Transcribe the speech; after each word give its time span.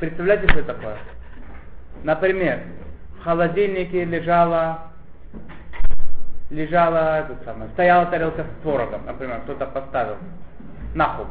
Представляете, 0.00 0.48
что 0.48 0.60
это 0.60 0.74
такое? 0.74 0.96
Например, 2.04 2.60
в 3.18 3.24
холодильнике 3.24 4.04
лежала 4.04 4.88
лежала, 6.50 7.18
это 7.20 7.36
самое, 7.44 7.70
стояла 7.72 8.06
тарелка 8.06 8.44
с 8.44 8.62
творогом, 8.62 9.04
например, 9.06 9.40
кто-то 9.42 9.66
поставил. 9.66 10.16
Нахуй, 10.94 11.26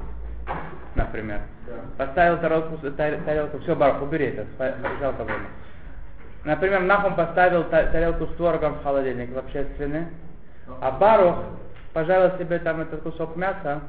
например. 0.96 1.42
Поставил 1.98 2.38
тарелку, 2.38 2.78
тарелку, 2.78 3.60
все, 3.60 3.76
Барах, 3.76 4.02
убери 4.02 4.28
это, 4.28 4.46
жалко 5.00 5.24
время. 5.24 5.48
Например, 6.44 6.82
Нахум 6.82 7.16
поставил 7.16 7.64
тарелку 7.66 8.28
с 8.28 8.36
творогом 8.36 8.76
в 8.76 8.84
холодильник 8.84 9.34
в 9.34 9.38
общественный, 9.38 10.06
а 10.82 10.92
Барух 10.92 11.38
пожалуй 11.98 12.30
себе 12.38 12.60
там 12.60 12.80
этот 12.80 13.02
кусок 13.02 13.36
мяса, 13.38 13.82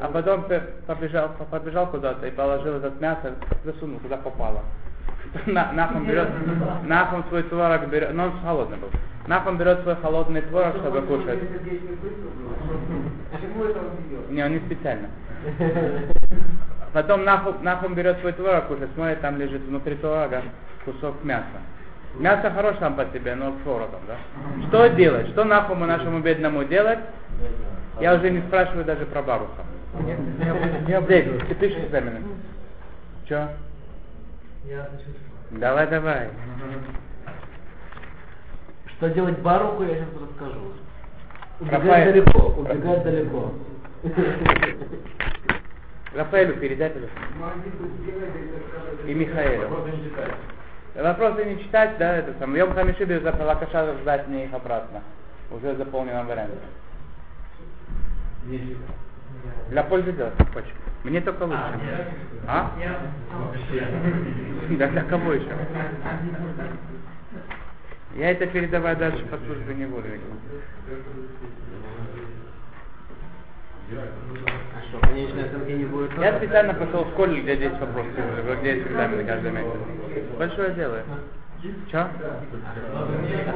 а 0.00 0.08
потом 0.10 0.46
побежал, 0.86 1.28
побежал 1.50 1.86
куда-то 1.88 2.26
и 2.26 2.30
положил 2.30 2.76
этот 2.76 2.98
мясо, 2.98 3.34
засунул, 3.62 4.00
куда 4.00 4.16
попало. 4.16 4.62
Нахум 5.46 6.06
берет, 6.06 6.28
Нахум 6.84 7.22
свой 7.28 7.42
творог 7.42 7.88
берет, 7.88 8.14
но 8.14 8.24
он 8.24 8.40
холодный 8.42 8.78
был. 8.78 8.88
Нахум 9.26 9.58
берет 9.58 9.82
свой 9.82 9.96
холодный 9.96 10.40
творог, 10.40 10.76
чтобы 10.76 11.02
кушать. 11.02 11.40
Не, 14.30 14.44
он 14.44 14.52
не 14.52 14.60
специально. 14.60 15.08
Потом 16.94 17.22
Нахум 17.24 17.94
берет 17.94 18.18
свой 18.20 18.32
творог, 18.32 18.68
кушает, 18.68 18.88
смотрит, 18.94 19.20
там 19.20 19.36
лежит 19.36 19.60
внутри 19.60 19.96
творога 19.96 20.40
кусок 20.86 21.22
мяса. 21.22 21.60
Мясо 22.18 22.50
хорошо 22.50 22.78
сам 22.78 22.94
по 22.94 23.06
себе, 23.06 23.34
но 23.34 23.52
с 23.52 23.62
творогом, 23.62 24.00
да? 24.06 24.16
Что 24.68 24.88
делать? 24.88 25.28
Что 25.30 25.44
Нахуму 25.44 25.86
нашему 25.86 26.20
бедному 26.20 26.64
делать? 26.64 26.98
Я 28.00 28.14
уже 28.14 28.30
не 28.30 28.40
спрашиваю 28.42 28.84
даже 28.84 29.06
про 29.06 29.22
Баруха. 29.22 29.62
Здесь, 31.04 31.24
ты 31.48 31.54
пишешь 31.54 31.84
экзамены. 31.84 32.20
Че? 33.26 33.48
Давай, 35.52 35.86
давай. 35.86 36.28
Что 38.86 39.10
делать 39.10 39.38
Баруху, 39.38 39.82
я 39.84 39.94
сейчас 39.94 40.08
расскажу. 40.20 40.60
Убегать 41.60 41.82
Рафаэль. 41.82 42.12
далеко, 42.12 42.46
убегать 42.60 43.04
далеко. 43.04 43.52
Рафаэлю 46.14 46.54
передай 46.54 46.90
телефон. 46.90 47.22
И 49.06 49.14
Михаэлю. 49.14 49.68
Вопросы 50.94 51.44
не 51.44 51.58
читать, 51.62 51.96
да, 51.98 52.16
это 52.16 52.34
самое. 52.38 52.60
Йом 52.60 52.74
Хамишиби 52.74 53.18
за 53.18 53.34
Лакаша 53.44 53.94
сдать 54.02 54.28
мне 54.28 54.44
их 54.44 54.52
обратно. 54.52 55.02
Уже 55.50 55.72
в 55.72 55.78
заполненном 55.78 56.26
варианте. 56.26 56.58
Для 59.70 59.82
пользы 59.84 60.12
дела, 60.12 60.32
хочешь. 60.52 60.72
Мне 61.04 61.20
только 61.20 61.44
лучше. 61.44 61.80
А? 62.46 62.70
Да 64.70 64.86
для 64.88 65.02
кого 65.04 65.32
еще? 65.32 65.48
Я 68.14 68.30
это 68.30 68.46
передавать 68.46 68.98
дальше 68.98 69.24
по 69.26 69.38
службе 69.38 69.74
не 69.74 69.86
буду. 69.86 70.06
Я 76.20 76.36
специально 76.38 76.74
пошел 76.74 77.04
в 77.04 77.10
школе, 77.10 77.40
где 77.40 77.54
есть 77.54 77.80
вопросы, 77.80 78.08
где 78.60 78.76
есть 78.76 78.86
экзамены 78.86 79.24
каждый 79.24 79.50
месяц. 79.50 79.70
Большое 80.38 80.74
дело. 80.74 80.98
Че? 81.90 82.08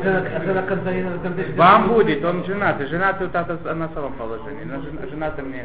На 0.05 0.63
конце 0.63 1.53
Вам 1.57 1.89
будет, 1.89 2.25
он 2.25 2.45
женатый. 2.45 2.87
Женатый 2.87 3.29
тата 3.29 3.59
на 3.75 3.89
самом 3.89 4.13
положении. 4.15 4.65
Но 4.65 4.81
жен- 4.81 5.11
женатый 5.11 5.45
мне... 5.45 5.65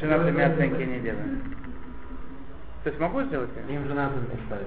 Женатый 0.00 0.32
мне 0.32 0.46
оценки 0.46 0.82
не 0.82 0.98
делаем. 0.98 1.42
То 2.82 2.90
есть 2.90 3.00
могу 3.00 3.22
сделать? 3.22 3.50
Им 3.68 3.86
жена 3.86 4.08
оценки 4.08 4.36
ставит. 4.46 4.66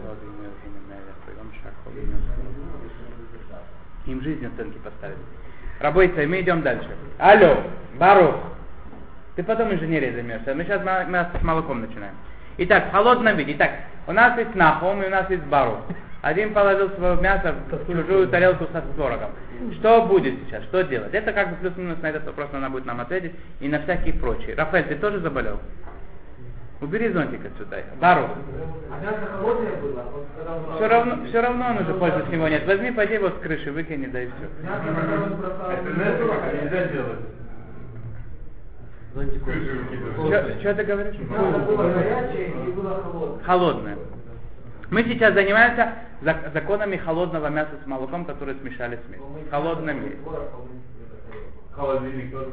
Им 4.05 4.21
жизнь 4.21 4.45
оценки 4.45 4.77
поставили. 4.77 5.17
Рабойся, 5.79 6.27
мы 6.27 6.39
идем 6.41 6.61
дальше. 6.61 6.89
Алло, 7.17 7.63
Барух. 7.97 8.35
Ты 9.39 9.43
потом 9.43 9.73
инженерией 9.73 10.11
займешься. 10.11 10.53
Мы 10.53 10.65
сейчас 10.65 10.81
мы 10.83 11.39
с 11.39 11.43
молоком 11.43 11.79
начинаем. 11.79 12.13
Итак, 12.57 12.89
в 12.89 12.91
холодном 12.91 13.37
виде. 13.37 13.53
Итак, 13.53 13.71
у 14.05 14.11
нас 14.11 14.37
есть 14.37 14.53
Нахум 14.53 15.01
и 15.01 15.07
у 15.07 15.09
нас 15.09 15.29
есть 15.29 15.43
Барух. 15.43 15.77
Один 16.21 16.53
положил 16.53 16.89
свое 16.97 17.15
мясо 17.21 17.55
в 17.71 17.85
чужую 17.87 18.27
тарелку 18.27 18.67
со 18.73 18.81
творогом. 18.81 19.29
Что 19.79 20.01
будет 20.01 20.33
сейчас? 20.43 20.63
Что 20.63 20.83
делать? 20.83 21.13
Это 21.13 21.31
как 21.31 21.51
бы 21.51 21.55
плюс-минус 21.55 22.01
на 22.01 22.07
этот 22.07 22.25
вопрос 22.25 22.49
она 22.51 22.69
будет 22.69 22.85
нам 22.85 22.99
ответить 22.99 23.31
и 23.61 23.69
на 23.69 23.79
всякие 23.83 24.15
прочие. 24.15 24.55
Рафаэль, 24.55 24.87
ты 24.89 24.95
тоже 24.95 25.21
заболел? 25.21 25.61
Убери 26.81 27.07
зонтик 27.07 27.39
отсюда. 27.45 27.77
Барух. 28.01 28.31
А 28.91 30.75
Все 30.75 30.87
равно, 30.89 31.25
все 31.27 31.39
равно 31.39 31.69
он 31.69 31.77
уже 31.77 31.93
пользы 31.93 32.25
с 32.27 32.29
него 32.29 32.49
нет. 32.49 32.67
Возьми, 32.67 32.91
пойди 32.91 33.13
его 33.13 33.29
с 33.29 33.39
крыши, 33.41 33.71
выкини, 33.71 34.07
да 34.07 34.21
и 34.21 34.27
все. 34.27 34.49
Это 35.71 36.61
нельзя 36.61 36.87
делать? 36.87 37.19
Что 39.13 40.73
ты 40.75 40.83
говоришь? 40.83 41.15
Мясо 41.19 41.59
было 41.59 41.93
горячее 41.93 42.49
и 42.67 42.71
было 42.71 43.01
холодное. 43.03 43.43
Холодное. 43.43 43.97
Мы 44.91 45.03
сейчас 45.03 45.33
занимаемся 45.33 45.93
зак- 46.21 46.51
законами 46.53 46.97
холодного 46.97 47.47
мяса 47.47 47.71
с 47.83 47.87
молоком, 47.87 48.25
которые 48.25 48.57
смешали 48.59 48.95
с 48.97 49.09
мясом. 49.09 49.33
В 49.47 49.49
холодном 49.49 50.03
мире. 50.03 50.17
Холодильник 51.75 52.31
тоже. 52.31 52.51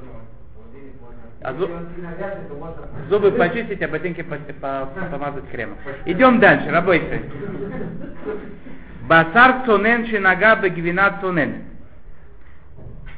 А. 1.42 1.52
Зубы 3.10 3.30
почистить, 3.32 3.82
а 3.82 3.88
ботинки 3.88 4.22
по- 4.22 4.36
по- 4.60 4.88
помазать 5.10 5.48
кремом. 5.50 5.76
Идем 6.06 6.40
дальше, 6.40 6.70
работайте. 6.70 7.22
Басар 9.08 9.64
цунен 9.66 10.06
шинага 10.06 10.56
бегвина 10.56 11.18
цунен. 11.20 11.64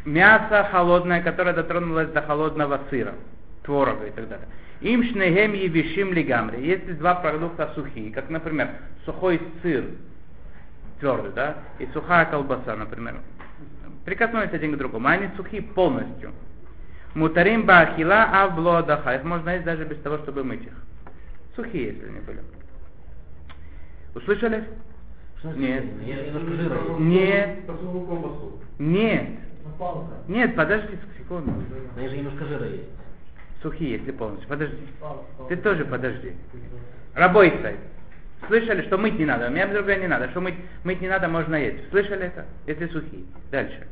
Мясо 0.09 0.67
холодное, 0.73 1.23
которое 1.23 1.53
дотронулось 1.53 2.09
до 2.09 2.23
холодного 2.23 2.81
сыра, 2.89 3.15
творога 3.63 4.07
и 4.07 4.11
так 4.11 4.27
далее. 4.27 4.49
Им 4.81 5.05
шнегем 5.05 5.53
евишим 5.53 6.15
лигамри. 6.15 6.65
Если 6.65 6.93
два 6.93 7.17
продукта 7.17 7.71
сухие, 7.75 8.11
как, 8.11 8.31
например, 8.31 8.71
сухой 9.05 9.39
сыр, 9.61 9.85
твердый, 10.99 11.33
да, 11.33 11.57
и 11.79 11.87
сухая 11.93 12.25
колбаса, 12.25 12.75
например, 12.75 13.17
прикоснулись 14.07 14.53
один 14.53 14.73
к 14.73 14.79
другому, 14.79 15.09
они 15.09 15.29
сухие 15.37 15.61
полностью. 15.61 16.33
Мутарим 17.15 17.67
бахила 17.67 18.31
а 18.33 18.49
блодаха. 18.49 19.15
Их 19.15 19.25
можно 19.25 19.51
есть 19.51 19.65
даже 19.67 19.85
без 19.85 19.99
того, 19.99 20.19
чтобы 20.19 20.43
мыть 20.43 20.65
их. 20.65 20.73
Сухие, 21.55 21.89
если 21.89 22.07
они 22.07 22.21
были. 22.21 22.41
Услышали? 24.15 24.65
Нет. 25.55 25.85
жира 26.57 26.77
есть. 26.77 26.99
Нет. 28.79 29.29
Колбасу. 29.79 30.11
Нет. 30.29 30.55
Подожди 30.57 30.99
секунду. 31.19 31.53
Но 31.97 32.03
я 32.03 32.09
же 32.09 32.17
немножко 32.17 32.45
жира 32.45 32.67
есть. 32.67 32.91
Сухие, 33.63 33.93
если 33.93 34.13
полностью. 34.13 34.49
Подожди. 34.49 34.87
Ты 35.49 35.57
тоже 35.57 35.85
подожди. 35.85 36.33
Рабойся. 37.15 37.75
Слышали, 38.47 38.83
что 38.83 38.99
мыть 38.99 39.19
не 39.19 39.25
надо? 39.25 39.49
У 39.49 39.51
меня 39.51 39.67
другое 39.67 39.97
не 39.97 40.07
надо. 40.07 40.31
Что 40.31 40.41
мыть, 40.41 40.55
мыть 40.85 41.01
не 41.01 41.09
надо, 41.09 41.29
можно 41.29 41.57
есть. 41.57 41.91
Слышали 41.91 42.27
это? 42.27 42.47
Если 42.67 42.87
сухие. 42.87 43.25
Дальше. 43.51 43.87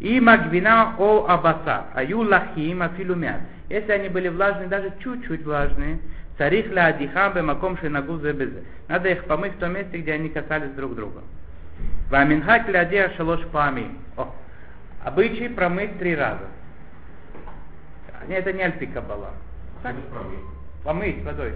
И 0.00 0.20
магвина 0.20 0.94
о 0.98 1.26
абаса, 1.28 1.86
аю 1.94 2.20
лахим 2.20 2.82
афилумят. 2.82 3.40
Если 3.70 3.92
они 3.92 4.08
были 4.08 4.28
влажные, 4.28 4.68
даже 4.68 4.92
чуть-чуть 5.02 5.44
влажные, 5.44 6.00
царих 6.36 6.70
ля 6.70 6.86
адихам 6.88 7.32
бемаком 7.32 7.78
шинагу 7.78 8.18
зебезе. 8.18 8.62
Надо 8.88 9.08
их 9.08 9.24
помыть 9.24 9.54
в 9.54 9.58
том 9.58 9.72
месте, 9.72 9.98
где 9.98 10.12
они 10.12 10.28
касались 10.28 10.70
друг 10.72 10.94
друга. 10.94 11.22
Ваминхак 12.10 12.68
ля 12.68 12.80
адиа 12.80 13.10
шалош 13.16 13.40
пами. 13.52 13.90
О, 14.16 14.34
обычай 15.06 15.48
промыть 15.48 15.98
три 15.98 16.16
раза. 16.16 16.46
Это 18.28 18.52
не 18.52 18.62
альпи 18.62 18.86
кабала. 18.86 19.30
Так, 19.82 19.94
Без 19.94 20.04
проблем. 20.04 20.40
помыть 20.82 21.22
водой. 21.24 21.54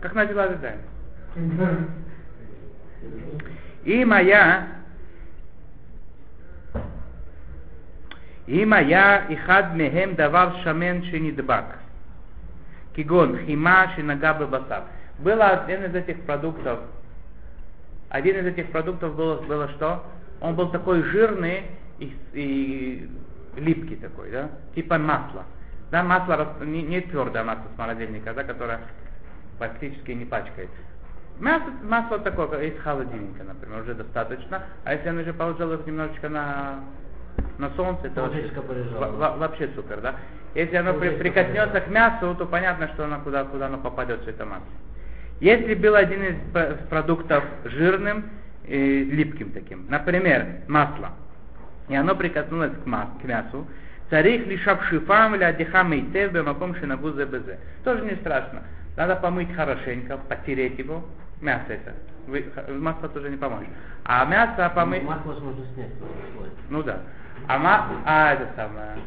Как 0.00 0.14
на 0.14 0.24
дела 0.26 0.44
ожидаем. 0.44 0.78
И 3.84 4.04
моя 4.04 4.68
и 8.46 8.64
моя 8.64 9.26
и 9.28 9.34
хад 9.36 9.74
мехем 9.74 10.14
давар 10.14 10.54
шамен 10.62 11.02
шинидбак. 11.04 11.78
Кигон 12.94 13.36
хима 13.46 13.90
шинага 13.96 14.46
басар. 14.46 14.84
Было 15.18 15.48
один 15.48 15.84
из 15.84 15.94
этих 15.94 16.22
продуктов. 16.22 16.80
Один 18.10 18.36
из 18.36 18.46
этих 18.46 18.70
продуктов 18.70 19.16
было, 19.16 19.40
было 19.42 19.68
что? 19.70 20.04
Он 20.40 20.54
был 20.54 20.70
такой 20.70 21.02
жирный 21.02 21.64
и, 21.98 22.16
и 22.32 23.10
липкий 23.56 23.96
такой, 23.96 24.30
да? 24.30 24.50
Типа 24.74 24.98
масла. 24.98 25.44
Да, 25.90 26.02
масло 26.02 26.56
не, 26.64 26.82
не 26.82 27.00
твердое 27.00 27.44
масло 27.44 27.64
с 27.74 27.78
морозильника, 27.78 28.34
да, 28.34 28.44
которое 28.44 28.80
практически 29.58 30.12
не 30.12 30.24
пачкается. 30.24 30.76
Мясо, 31.38 31.66
масло 31.82 32.18
такое, 32.18 32.62
из 32.62 32.78
холодильника, 32.80 33.44
например, 33.44 33.82
уже 33.82 33.94
достаточно. 33.94 34.62
А 34.84 34.94
если 34.94 35.08
оно 35.08 35.20
уже 35.22 35.32
положил 35.32 35.72
их 35.72 35.86
немножечко 35.86 36.28
на, 36.28 36.80
на 37.58 37.70
солнце, 37.70 38.08
это 38.08 38.22
вообще, 38.22 38.50
во- 38.98 39.36
вообще 39.36 39.68
супер, 39.74 40.00
да? 40.00 40.16
Если 40.54 40.76
оно 40.76 40.94
при- 40.94 41.10
прикоснется 41.16 41.80
к 41.80 41.88
мясу, 41.88 42.34
то 42.34 42.46
понятно, 42.46 42.88
что 42.88 43.04
оно 43.04 43.20
куда, 43.20 43.44
куда 43.44 43.66
оно 43.66 43.78
попадет, 43.78 44.22
все 44.22 44.30
это 44.30 44.44
масло. 44.44 44.66
Если 45.40 45.74
был 45.74 45.94
один 45.94 46.22
из 46.24 46.36
продуктов 46.88 47.44
жирным, 47.64 48.24
и 48.68 49.04
липким 49.04 49.50
таким, 49.52 49.86
например, 49.88 50.46
масло, 50.68 51.10
и 51.88 51.94
оно 51.96 52.14
прикоснулось 52.14 52.72
к, 52.72 52.86
мас- 52.86 53.08
к 53.20 53.24
мясу, 53.24 53.66
царих 54.10 54.46
лишавшифам 54.46 55.34
или 55.34 55.44
адихам 55.44 55.92
и 55.92 56.02
тев 56.12 56.32
бемаком 56.32 56.74
шинагу 56.76 57.12
зебезе. 57.12 57.58
Тоже 57.84 58.04
не 58.04 58.16
страшно. 58.16 58.62
Надо 58.96 59.16
помыть 59.16 59.54
хорошенько, 59.54 60.18
потереть 60.18 60.78
его. 60.78 61.04
Мясо 61.40 61.72
это. 61.72 61.94
Вы, 62.26 62.44
масло 62.78 63.08
тоже 63.08 63.30
не 63.30 63.36
поможет. 63.36 63.68
А 64.04 64.24
мясо 64.24 64.70
помыть... 64.74 65.02
Масло 65.04 65.34
же 65.34 65.40
можно 65.40 65.64
снять. 65.74 65.92
Ну 66.68 66.82
да. 66.82 67.00
А, 67.46 67.58
ма... 67.58 67.86
а 68.04 68.34
это 68.34 68.48
самое. 68.56 68.98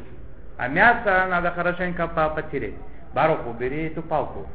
А 0.57 0.67
мясо 0.67 1.27
надо 1.29 1.51
хорошенько 1.51 2.07
по- 2.07 2.29
потереть. 2.29 2.75
Барух, 3.13 3.45
убери 3.45 3.87
эту 3.87 4.01
палку. 4.01 4.47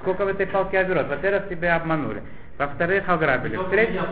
Сколько 0.00 0.24
в 0.24 0.28
этой 0.28 0.46
палке 0.46 0.78
оберет? 0.78 1.08
Во-первых, 1.08 1.48
тебя 1.48 1.76
обманули. 1.76 2.22
Во-вторых, 2.58 3.08
ограбили. 3.08 3.56
В-третьих, 3.56 4.02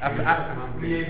а, 0.00 0.12
а, 0.26 0.66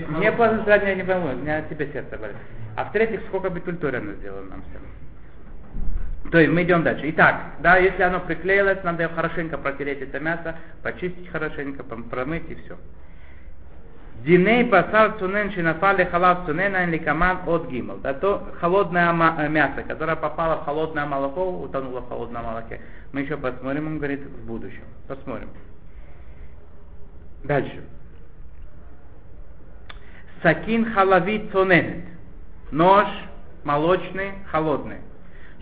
мне 0.09 0.31
после 0.31 0.63
сразу 0.63 0.85
не 0.85 1.03
пойму, 1.03 1.31
у 1.33 1.35
меня 1.35 1.57
от 1.57 1.69
тебя 1.69 1.87
сердце 1.87 2.17
болит. 2.17 2.35
А 2.75 2.85
в-третьих, 2.85 3.21
сколько 3.27 3.49
битультуры 3.49 3.97
она 3.97 4.13
сделала 4.13 4.43
нам 4.43 4.61
всем. 4.69 6.31
То 6.31 6.39
есть 6.39 6.51
мы 6.51 6.63
идем 6.63 6.83
дальше. 6.83 7.09
Итак, 7.09 7.41
да, 7.59 7.77
если 7.77 8.01
оно 8.03 8.19
приклеилось, 8.19 8.83
надо 8.83 9.09
хорошенько 9.09 9.57
протереть 9.57 10.01
это 10.01 10.19
мясо, 10.19 10.55
почистить 10.81 11.29
хорошенько, 11.29 11.83
промыть 11.83 12.49
и 12.49 12.55
все. 12.55 12.77
Диней 14.23 14.63
басар 14.63 15.17
цунен 15.19 15.51
шинафали 15.51 16.05
халав 16.05 16.45
цунена 16.45 16.85
ликаман 16.85 17.39
от 17.45 17.67
гимл. 17.67 17.99
То 17.99 18.47
холодное 18.59 19.11
э, 19.11 19.49
мясо, 19.49 19.83
которое 19.83 20.15
попало 20.15 20.61
в 20.61 20.65
холодное 20.65 21.05
молоко, 21.05 21.59
утонуло 21.59 22.01
в 22.01 22.07
холодном 22.09 22.45
молоке. 22.45 22.81
Мы 23.11 23.21
еще 23.21 23.37
посмотрим, 23.37 23.87
он 23.87 23.97
говорит, 23.97 24.21
в 24.21 24.45
будущем. 24.47 24.83
Посмотрим. 25.07 25.49
Дальше. 27.43 27.83
Сакин 30.41 30.93
халавит 30.93 31.51
цоненет. 31.51 32.05
Нож 32.71 33.07
молочный, 33.63 34.31
холодный. 34.51 34.97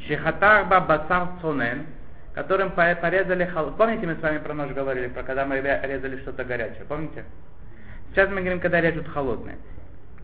Шехатарба 0.08 0.80
басар 0.82 1.28
цонен, 1.42 1.86
которым 2.34 2.72
по- 2.72 2.96
порезали 2.96 3.46
холодный. 3.46 3.78
Помните, 3.78 4.08
мы 4.08 4.16
с 4.16 4.22
вами 4.22 4.38
про 4.38 4.54
нож 4.54 4.72
говорили, 4.72 5.08
про 5.08 5.24
когда 5.24 5.46
мы 5.46 5.60
ре- 5.60 5.82
резали 5.84 6.18
что-то 6.22 6.44
горячее, 6.46 6.86
помните? 6.86 7.26
Сейчас 8.14 8.30
мы 8.30 8.42
говорим, 8.42 8.60
когда 8.60 8.80
режут 8.80 9.08
холодное. 9.08 9.58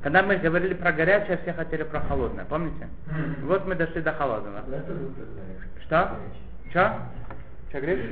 Когда 0.04 0.22
мы 0.22 0.38
говорили 0.38 0.76
про 0.76 0.92
горячее, 0.92 1.40
все 1.42 1.54
хотели 1.54 1.82
про 1.82 2.00
холодное, 2.02 2.46
помните? 2.46 2.88
Вот 3.42 3.66
мы 3.66 3.74
дошли 3.74 4.02
до 4.02 4.14
холодного. 4.14 4.64
Что? 5.84 6.18
Что? 6.70 7.00
Что 7.70 7.82
говоришь? 7.82 8.06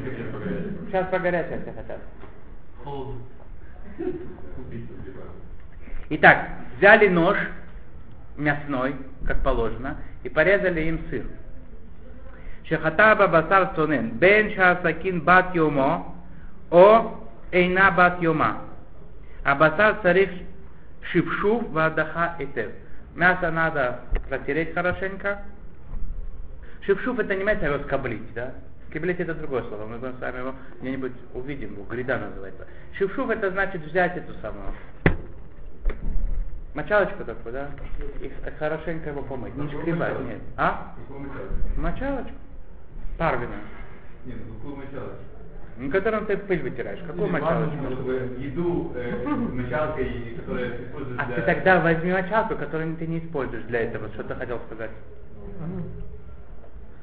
Сейчас 0.87 1.07
про 1.09 1.19
горячее 1.19 1.61
все 1.61 1.73
хотят. 1.73 1.99
Итак, 6.09 6.49
взяли 6.77 7.07
нож 7.09 7.37
мясной, 8.35 8.95
как 9.27 9.43
положено, 9.43 9.97
и 10.23 10.29
порезали 10.29 10.81
им 10.81 11.01
сыр. 11.09 11.25
Шехатаба 12.63 13.27
басар 13.27 13.73
цонен, 13.75 14.09
бен 14.11 14.53
шасакин 14.55 15.21
бат 15.21 15.53
йомо, 15.55 16.15
о 16.71 17.21
эйна 17.51 17.91
бат 17.91 18.21
йома. 18.21 18.66
А 19.47 19.55
басар 19.55 20.01
царих 20.01 20.29
шипшув 21.09 21.69
вадаха 21.71 22.35
этев. 22.37 22.69
Мясо 23.15 23.49
надо 23.49 24.01
протереть 24.27 24.73
хорошенько. 24.73 25.39
Шипшув 26.81 27.17
это 27.17 27.33
не 27.33 27.43
имеется 27.43 27.67
его 27.67 27.81
скоблить, 27.85 28.33
да? 28.33 28.51
Скоблить 28.89 29.21
это 29.21 29.33
другое 29.35 29.63
слово, 29.63 29.85
мы 29.85 29.99
с 29.99 30.19
вами 30.19 30.39
его 30.39 30.53
где-нибудь 30.81 31.13
увидим, 31.33 31.75
его 31.75 31.85
грида 31.85 32.17
называется. 32.17 32.67
Шипшув 32.97 33.29
это 33.29 33.49
значит 33.51 33.85
взять 33.85 34.17
эту 34.17 34.33
самую 34.41 34.73
мочалочку 36.73 37.23
такую, 37.23 37.53
да? 37.53 37.69
И 38.19 38.29
хорошенько 38.59 39.11
его 39.11 39.21
помыть. 39.21 39.55
Не 39.55 39.69
шкребать, 39.69 40.19
нет. 40.25 40.41
А? 40.57 40.93
Мочалочку? 41.77 42.35
Парвина. 43.17 43.55
Нет, 44.25 44.39
мочалочку? 44.61 45.36
Ну, 45.79 45.91
которым 45.91 46.25
ты 46.25 46.37
пыль 46.37 46.61
вытираешь. 46.63 46.99
Какую 47.05 47.29
мочалочку? 47.29 47.75
Еду 48.39 48.93
э, 48.95 49.27
мочалкой, 49.27 50.35
которая 50.39 50.69
используется 50.83 51.23
А 51.23 51.25
для... 51.27 51.35
ты 51.35 51.41
тогда 51.43 51.79
возьми 51.81 52.11
мочалку, 52.11 52.55
которую 52.55 52.95
ты 52.95 53.05
не 53.05 53.19
используешь 53.19 53.63
для 53.65 53.81
этого. 53.81 54.07
Что 54.09 54.23
ты 54.23 54.33
хотел 54.33 54.59
сказать? 54.65 54.89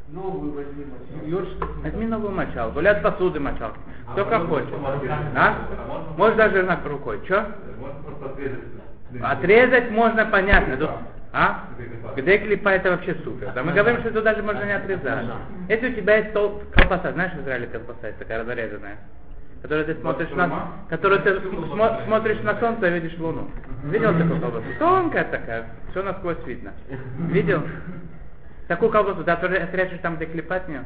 Новую 0.09 0.53
возьми 0.55 0.85
мочалку. 0.85 1.83
Возьми 1.83 2.07
новую 2.07 2.33
мочалку. 2.33 2.81
Или 2.81 2.89
от 2.89 3.03
посуды 3.03 3.39
мочалку. 3.39 3.79
А 4.09 4.13
Кто 4.13 4.25
как 4.25 4.45
можно 4.49 4.67
хочет. 4.67 5.11
А? 5.37 5.37
А 5.37 5.87
можно- 5.87 6.09
Можешь 6.17 6.37
даже 6.37 6.63
на 6.65 6.81
рукой. 6.85 7.21
Че? 7.27 7.47
Можно 7.79 8.03
просто 8.03 8.27
отрезать. 8.27 8.59
Отрезать 9.23 9.91
можно, 9.91 10.27
понятно. 10.27 10.77
А? 11.37 11.65
Где 12.17 12.39
клипа? 12.39 12.47
Клипа 12.47 12.69
это 12.69 12.91
вообще 12.91 13.15
супер. 13.25 13.51
Да 13.55 13.63
мы 13.65 13.73
говорим, 13.73 14.01
что 14.01 14.13
тут 14.13 14.23
даже 14.23 14.43
можно 14.43 14.65
не 14.65 14.73
отрезать. 14.73 15.25
Если 15.69 15.89
у 15.91 15.93
тебя 15.95 16.17
есть 16.19 16.31
тол- 16.33 16.63
колбаса, 16.73 17.11
знаешь, 17.13 17.33
в 17.33 17.41
Израиле 17.43 17.67
колбаса 17.67 18.07
есть 18.07 18.19
такая 18.21 18.39
разрезанная, 18.45 18.99
которую 19.61 19.87
ты 19.87 19.95
смотришь 19.97 20.31
на, 20.31 20.69
которую 20.89 21.21
ты 21.23 21.31
см- 21.41 21.73
смо- 21.73 22.05
смотришь 22.05 22.41
на 22.43 22.55
солнце 22.61 22.87
и 22.87 23.01
видишь 23.01 23.19
луну. 23.19 23.51
Видел 23.85 24.13
такую 24.17 24.41
колбасу? 24.41 24.65
Тонкая 24.79 25.25
такая, 25.25 25.65
все 25.91 26.03
насквозь 26.05 26.39
видно. 26.47 26.73
Видел? 27.31 27.63
Такую 28.69 28.91
колбасу, 28.93 29.25
да, 29.25 29.35
тоже 29.37 29.57
отрежешь 29.57 29.99
там, 30.03 30.15
где 30.17 30.27
клепать 30.27 30.69
нее. 30.69 30.85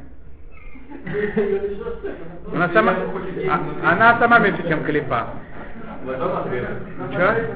Она 2.54 2.68
сама, 2.70 2.94
а- 3.50 3.92
она 3.92 4.18
сама 4.18 4.38
меньше, 4.38 4.66
чем 4.66 4.82
отрезать. 4.84 5.28
Че? 7.12 7.48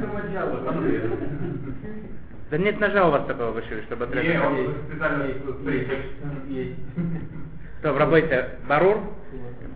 Да 2.53 2.59
нет 2.59 2.79
ножа 2.81 3.09
у 3.09 3.11
вас 3.11 3.25
такого 3.25 3.53
вышили, 3.53 3.81
чтобы 3.87 4.05
отрезать. 4.05 4.37
он 4.45 4.75
специально. 4.87 5.25
Есть. 6.49 6.79
Что, 7.81 7.97
работайте, 7.97 8.59
барур? 8.69 8.99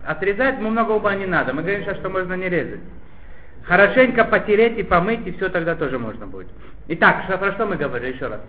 Отрезать 0.05 0.59
мы 0.59 0.69
много 0.69 0.91
ума 0.91 1.15
не 1.15 1.25
надо. 1.25 1.53
Мы 1.53 1.63
говорим 1.63 1.81
сейчас, 1.81 1.97
что 1.97 2.09
можно 2.09 2.35
не 2.35 2.47
резать. 2.47 2.79
Хорошенько 3.63 4.25
потереть 4.25 4.77
и 4.77 4.83
помыть, 4.83 5.25
и 5.25 5.31
все 5.31 5.49
тогда 5.49 5.73
тоже 5.73 5.97
можно 5.97 6.27
будет. 6.27 6.49
Итак, 6.89 7.23
что, 7.25 7.39
про 7.39 7.53
что 7.53 7.65
мы 7.65 7.77
говорили 7.77 8.13
еще 8.13 8.27
раз? 8.27 8.41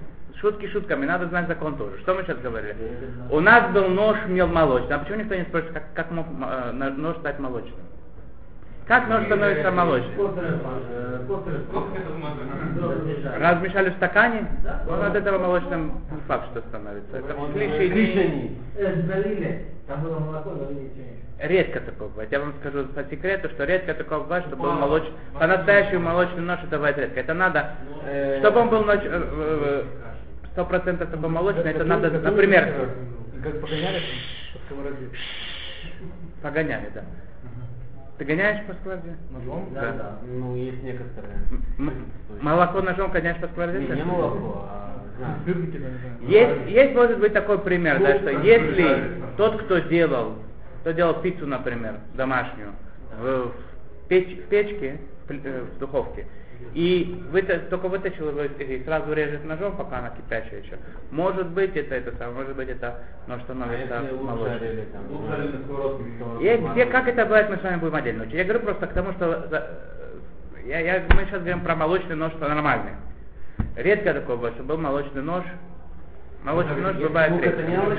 Шутки 0.42 0.66
шутками, 0.66 1.06
надо 1.06 1.28
знать 1.28 1.48
закон 1.48 1.78
тоже. 1.78 1.98
Что 2.00 2.14
мы 2.14 2.22
сейчас 2.24 2.38
говорили? 2.38 2.76
У 3.30 3.40
нас 3.40 3.72
был 3.72 3.88
нож 3.88 4.18
мел 4.26 4.46
молочный. 4.46 4.94
А 4.94 4.98
почему 4.98 5.20
никто 5.20 5.36
не 5.36 5.44
спрашивает, 5.44 5.72
как, 5.72 5.94
как 5.94 6.10
мог 6.10 6.26
э, 6.28 6.72
нож 6.98 7.16
стать 7.16 7.38
молочным? 7.38 7.80
Как 8.88 9.06
нож 9.08 9.24
становится 9.26 9.70
молочным? 9.70 10.16
Размешали 13.38 13.90
в 13.90 13.94
стакане? 13.96 14.46
Он 14.88 15.02
от 15.04 15.14
этого 15.14 15.38
молочным 15.38 16.00
не 16.10 16.20
факт, 16.26 16.46
что 16.50 16.62
становится. 16.68 17.16
Это 17.18 17.34
не 17.34 17.68
Редко 21.40 21.80
такое 21.80 22.08
бывает. 22.08 22.32
Я 22.32 22.40
вам 22.40 22.54
скажу 22.60 22.84
по 22.86 23.04
секрету, 23.04 23.48
что 23.50 23.64
редко 23.64 23.94
такое 23.94 24.18
бывает, 24.20 24.44
чтобы 24.46 24.62
был 24.64 24.72
молочный, 24.72 25.12
по-настоящему 25.38 26.00
молочный 26.00 26.42
нож, 26.42 26.58
это 26.64 26.76
бывает 26.76 26.98
редко. 26.98 27.20
Это 27.20 27.34
надо, 27.34 27.74
Э, 28.06 28.38
чтобы 28.40 28.60
он 28.60 28.70
был 28.70 28.82
ноч- 28.84 29.04
э, 29.04 29.08
э, 29.10 29.84
сто 30.52 30.64
процентов 30.64 31.10
такой 31.10 31.28
молочный, 31.28 31.70
это 31.70 31.84
надо, 31.84 32.10
например, 32.10 32.64
Как 33.44 33.60
погоняли 33.60 34.02
погоняли, 36.42 36.90
да. 36.94 37.02
Ты 38.18 38.24
гоняешь 38.24 38.66
по 38.66 38.74
сковорде? 38.74 39.16
Ножом? 39.30 39.68
Да. 39.72 39.80
Да. 39.80 40.18
Ну, 40.26 40.56
есть 40.56 40.82
некоторые. 40.82 41.34
М- 41.78 42.06
молоко 42.40 42.82
ножом 42.82 43.12
гоняешь 43.12 43.40
по 43.40 43.46
сковорде? 43.46 43.78
Не, 43.78 43.86
не 43.86 44.02
молоко, 44.02 44.66
а 44.68 44.88
знаю. 45.18 45.36
Есть, 46.20 46.68
есть, 46.68 46.94
может 46.94 47.18
быть, 47.20 47.32
такой 47.32 47.58
пример, 47.60 48.00
да, 48.00 48.18
что 48.18 48.30
если 48.30 49.22
тот, 49.36 49.62
кто 49.62 49.78
делал, 49.78 50.34
кто 50.80 50.92
делал 50.92 51.14
пиццу, 51.20 51.46
например, 51.46 51.94
домашнюю, 52.14 52.72
в, 53.20 53.52
в 54.08 54.10
печ- 54.10 54.40
в 54.42 54.48
печке, 54.48 54.96
в 55.28 55.30
э, 55.32 55.64
духовке, 55.78 56.24
и 56.74 57.22
выта- 57.30 57.60
только 57.68 57.88
вытащил 57.88 58.30
его 58.30 58.42
и 58.42 58.82
сразу 58.84 59.12
режет 59.12 59.44
ножом, 59.44 59.76
пока 59.76 59.98
она 59.98 60.10
кипящая 60.10 60.60
еще. 60.62 60.76
Может 61.10 61.48
быть, 61.48 61.76
это 61.76 61.94
это 61.94 62.12
самое, 62.16 62.38
может 62.38 62.56
быть, 62.56 62.68
это 62.70 63.02
нож 63.26 63.40
А 63.40 63.44
становится 63.44 63.86
на 64.00 64.08
сковородке. 64.24 64.68
И 66.40 66.56
где, 66.72 66.86
как 66.86 67.08
это 67.08 67.24
бывает, 67.26 67.50
мы 67.50 67.56
с 67.58 67.62
вами 67.62 67.76
будем 67.76 67.94
отдельно 67.94 68.22
учить. 68.22 68.34
Я 68.34 68.44
говорю 68.44 68.60
просто 68.60 68.86
к 68.86 68.92
тому, 68.94 69.12
что 69.12 69.48
э, 69.50 69.62
я, 70.66 70.80
я- 70.80 71.04
мы 71.14 71.24
сейчас 71.26 71.40
говорим 71.40 71.60
про 71.60 71.76
молочный 71.76 72.16
нож, 72.16 72.32
что 72.32 72.48
нормальный. 72.48 72.92
Редко 73.76 74.14
такое 74.14 74.36
бывает, 74.36 74.54
что 74.54 74.64
был 74.64 74.78
молочный 74.78 75.22
нож. 75.22 75.44
Молочный 76.44 76.80
нож 76.80 76.96
бывает 76.96 77.32
лук 77.32 77.42
это 77.42 77.62
не 77.62 77.76
масло. 77.76 77.94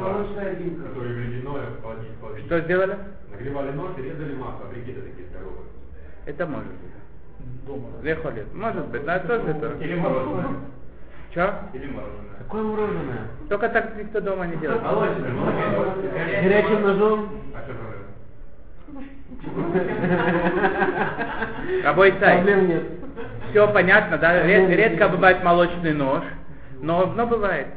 Молочная 0.00 0.54
вилка. 0.54 0.88
Которое 0.88 1.12
в. 1.14 2.46
Что 2.46 2.60
сделали? 2.60 2.96
Нагревали 3.30 3.70
нож 3.72 3.90
и 3.98 4.02
резали 4.02 4.34
масло. 4.34 4.66
Брикеты 4.72 5.00
такие 5.02 5.26
здоровые. 5.28 5.66
Это 6.26 6.46
может 6.46 6.68
быть. 6.68 6.92
Лехолит. 8.02 8.54
Может 8.54 8.86
быть, 8.88 9.04
да, 9.04 9.18
тоже 9.20 9.48
это. 9.48 9.72
Или 9.80 9.94
мороженое. 9.96 10.46
Че? 11.34 11.54
Или 11.72 11.86
мороженое. 11.86 12.38
Какое 12.38 12.62
мороженое? 12.62 13.26
Только 13.48 13.68
так 13.68 13.96
никто 13.96 14.20
дома 14.20 14.46
не 14.46 14.56
делает. 14.56 14.82
Молочное, 14.82 15.30
молочное. 15.32 16.42
Горячим 16.42 16.82
ножом? 16.82 17.28
А 17.54 17.62
что? 17.62 17.72
Рабой 21.84 22.14
Сай. 22.20 22.36
Проблем 22.36 22.68
нет. 22.68 22.82
Все 23.50 23.72
понятно, 23.72 24.18
да? 24.18 24.42
Ред- 24.46 24.70
редко 24.70 25.08
бывает 25.08 25.42
молочный 25.42 25.92
нож, 25.92 26.22
но, 26.82 27.06
но 27.06 27.26
бывает. 27.26 27.68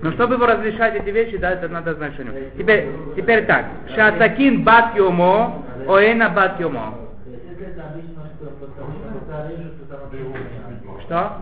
Но 0.00 0.12
чтобы 0.12 0.34
его 0.34 0.46
разрешать 0.46 0.94
эти 0.94 1.10
вещи, 1.10 1.36
да, 1.36 1.50
это 1.50 1.68
надо 1.68 1.94
знать 1.94 2.14
что 2.14 2.24
нибудь 2.24 2.54
Теперь, 2.56 2.88
теперь 3.14 3.46
так. 3.46 3.66
Шатакин 3.94 4.64
бат 4.64 4.96
йомо, 4.96 5.64
оэна 5.86 6.30
бат 6.30 6.58
йомо. 6.58 6.98
Что. 11.04 11.38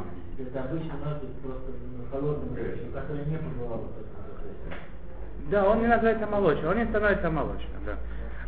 Да, 5.50 5.68
он 5.68 5.80
не 5.80 5.86
называется 5.86 6.26
молочным, 6.26 6.70
он 6.70 6.78
не 6.78 6.84
становится 6.86 7.30
молочным, 7.30 7.84
да. 7.84 7.94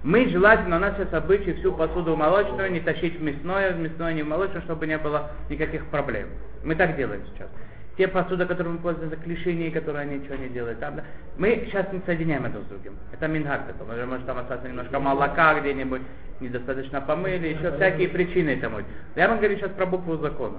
Мы 0.02 0.28
желательно, 0.28 0.76
у 0.76 0.80
нас 0.80 0.94
сейчас 0.96 1.12
обычай 1.14 1.52
всю 1.54 1.72
посуду 1.72 2.16
молочную 2.16 2.72
не 2.72 2.80
тащить 2.80 3.20
в 3.20 3.22
мясное, 3.22 3.72
в 3.72 3.78
мясное 3.78 4.12
не 4.14 4.22
в 4.22 4.26
молочное, 4.26 4.60
чтобы 4.62 4.86
не 4.88 4.98
было 4.98 5.30
никаких 5.48 5.86
проблем. 5.86 6.28
Мы 6.64 6.74
так 6.74 6.96
делаем 6.96 7.22
сейчас. 7.32 7.48
Те 7.96 8.08
посуды, 8.08 8.46
которые 8.46 8.74
мы 8.74 8.78
пользуемся, 8.78 9.16
клишини, 9.16 9.70
которые 9.70 10.06
ничего 10.06 10.36
не 10.36 10.48
делают, 10.48 10.80
там, 10.80 10.96
да, 10.96 11.04
мы 11.36 11.62
сейчас 11.66 11.92
не 11.92 12.00
соединяем 12.06 12.46
это 12.46 12.60
с 12.60 12.64
другим. 12.64 12.94
Это 13.12 13.28
мингак 13.28 13.66
такой. 13.66 13.86
Может, 13.86 14.08
может 14.08 14.26
там 14.26 14.38
остаться 14.38 14.66
немножко 14.66 14.98
молока 14.98 15.60
где-нибудь, 15.60 16.00
недостаточно 16.40 17.02
помыли, 17.02 17.48
еще 17.48 17.70
всякие 17.72 18.08
причины 18.08 18.50
этому. 18.50 18.78
Я 19.14 19.28
вам 19.28 19.38
говорю 19.38 19.56
сейчас 19.56 19.72
про 19.72 19.84
букву 19.84 20.16
закона. 20.16 20.58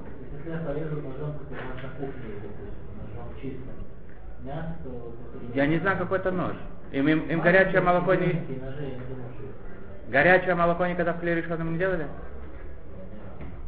Я 5.56 5.66
не 5.66 5.80
знаю, 5.80 5.98
какой 5.98 6.20
это 6.20 6.32
нож. 6.32 6.54
Им, 6.92 7.08
им, 7.08 7.20
им 7.30 7.42
горячее 7.42 7.82
молоко 7.82 8.14
не... 8.14 8.46
Горячее 10.10 10.54
молоко 10.54 10.86
никогда 10.86 11.14
в 11.14 11.20
хлебе 11.20 11.42
решенном 11.42 11.74
не 11.74 11.80
делали? 11.80 12.06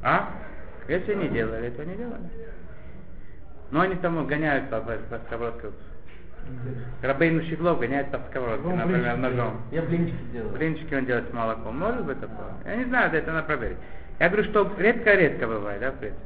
А? 0.04 0.30
Если 0.88 1.15
не 1.15 1.27
делали, 1.30 1.70
то 1.72 1.84
не 1.84 1.96
делали. 1.96 2.30
Но 3.72 3.82
они 3.82 3.96
там 3.96 4.25
гоняют 4.27 4.70
по, 4.70 4.80
по, 4.80 4.94
по 4.94 5.18
сковородке. 5.25 5.70
Рабейну 7.01 7.42
Щеглов 7.44 7.80
гоняет 7.80 8.12
по 8.12 8.20
сковородке, 8.30 8.68
Ну, 8.68 8.75
например, 8.75 9.15
блинчики 9.15 9.22
ножом. 9.36 9.62
Я 9.72 9.82
блинчики 9.82 10.24
делаю. 10.32 10.51
Блинчики 10.54 10.94
он 10.94 11.06
делает 11.06 11.30
с 11.30 11.34
молоком. 11.34 11.80
Может 11.80 12.06
быть 12.06 12.20
такое? 12.20 12.54
Я 12.65 12.75
не 12.75 12.86
знаю, 12.86 13.12
это 13.13 13.32
надо 13.32 13.48
проверить. 13.48 13.77
Я 14.20 14.30
говорю, 14.30 14.44
что 14.50 14.72
редко-редко 14.77 15.48
бывает, 15.48 15.82
да, 15.82 15.92
в 15.92 15.96
принципе. 15.96 16.22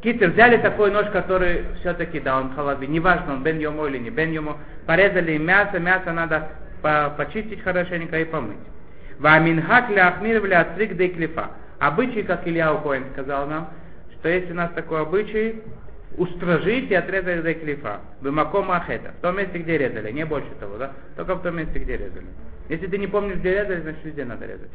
Китер 0.00 0.30
взяли 0.30 0.58
такой 0.58 0.92
нож, 0.92 1.06
который 1.10 1.64
все-таки, 1.80 2.20
да, 2.20 2.38
он 2.38 2.54
халаби, 2.54 2.86
неважно, 2.86 3.32
он 3.34 3.42
бен 3.42 3.58
йому 3.58 3.86
или 3.86 3.98
не 3.98 4.10
бен 4.10 4.30
йому, 4.30 4.56
порезали 4.86 5.36
мясо, 5.38 5.80
мясо 5.80 6.12
надо 6.12 6.48
по- 6.82 7.12
почистить 7.16 7.62
хорошенько 7.62 8.16
и 8.20 8.24
помыть. 8.24 8.58
Ваминхак 9.18 9.90
ля 9.90 10.08
ахмир 10.08 10.44
ля 10.46 10.60
ацрик 10.60 10.96
де 10.96 11.08
клифа. 11.08 11.50
Обычай, 11.79 12.23
как 12.23 12.47
Илья 12.47 12.73
Коин 12.75 13.03
сказал 13.13 13.47
нам, 13.47 13.69
что 14.13 14.29
есть 14.29 14.49
у 14.51 14.53
нас 14.53 14.71
такой 14.73 15.01
обычай, 15.01 15.61
устражить 16.17 16.89
и 16.91 16.95
отрезать 16.95 17.43
до 17.43 17.53
клифа. 17.53 17.99
Бымакома 18.21 18.77
ахета. 18.77 19.13
В 19.17 19.21
том 19.21 19.37
месте, 19.37 19.57
где 19.57 19.77
резали, 19.77 20.11
не 20.11 20.25
больше 20.25 20.49
того, 20.59 20.77
да? 20.77 20.91
Только 21.15 21.35
в 21.35 21.41
том 21.41 21.57
месте, 21.57 21.79
где 21.79 21.97
резали. 21.97 22.25
Если 22.69 22.87
ты 22.87 22.97
не 22.97 23.07
помнишь, 23.07 23.37
где 23.37 23.51
резали, 23.51 23.81
значит 23.81 24.05
везде 24.05 24.25
надо 24.25 24.45
резать. 24.45 24.69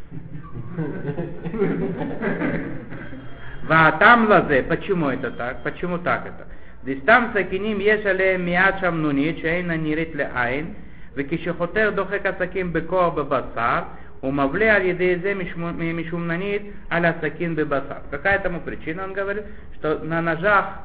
Ваатам 3.68 4.28
лазе. 4.28 4.62
Почему 4.64 5.08
это 5.08 5.30
так? 5.30 5.62
Почему 5.62 5.98
так 5.98 6.26
это? 6.26 6.46
Дистам 6.82 7.32
сакиним 7.32 7.78
ешале 7.78 8.38
миачам 8.38 9.02
нуни, 9.02 9.34
чейна 9.40 9.76
нирит 9.76 10.14
ле 10.14 10.30
айн, 10.34 10.74
וכשחותר 11.18 11.90
דוחק 11.94 12.26
הסכין 12.26 12.72
בכוח 12.72 13.14
בבשר, 13.14 13.82
Умавля 14.23 14.75
алидезе 14.75 15.33
мишумнанит 15.33 16.63
аля 16.89 17.13
сакин 17.19 17.55
бебаса. 17.55 18.03
Какая 18.09 18.39
тому 18.39 18.61
причина, 18.61 19.03
он 19.03 19.11
говорит, 19.11 19.43
что 19.75 19.99
на 19.99 20.21
ножах, 20.21 20.79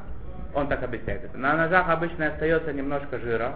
он 0.53 0.67
так 0.67 0.83
объясняет 0.83 1.23
это, 1.23 1.37
на 1.37 1.55
ножах 1.55 1.87
обычно 1.87 2.27
остается 2.27 2.73
немножко 2.73 3.17
жира. 3.17 3.53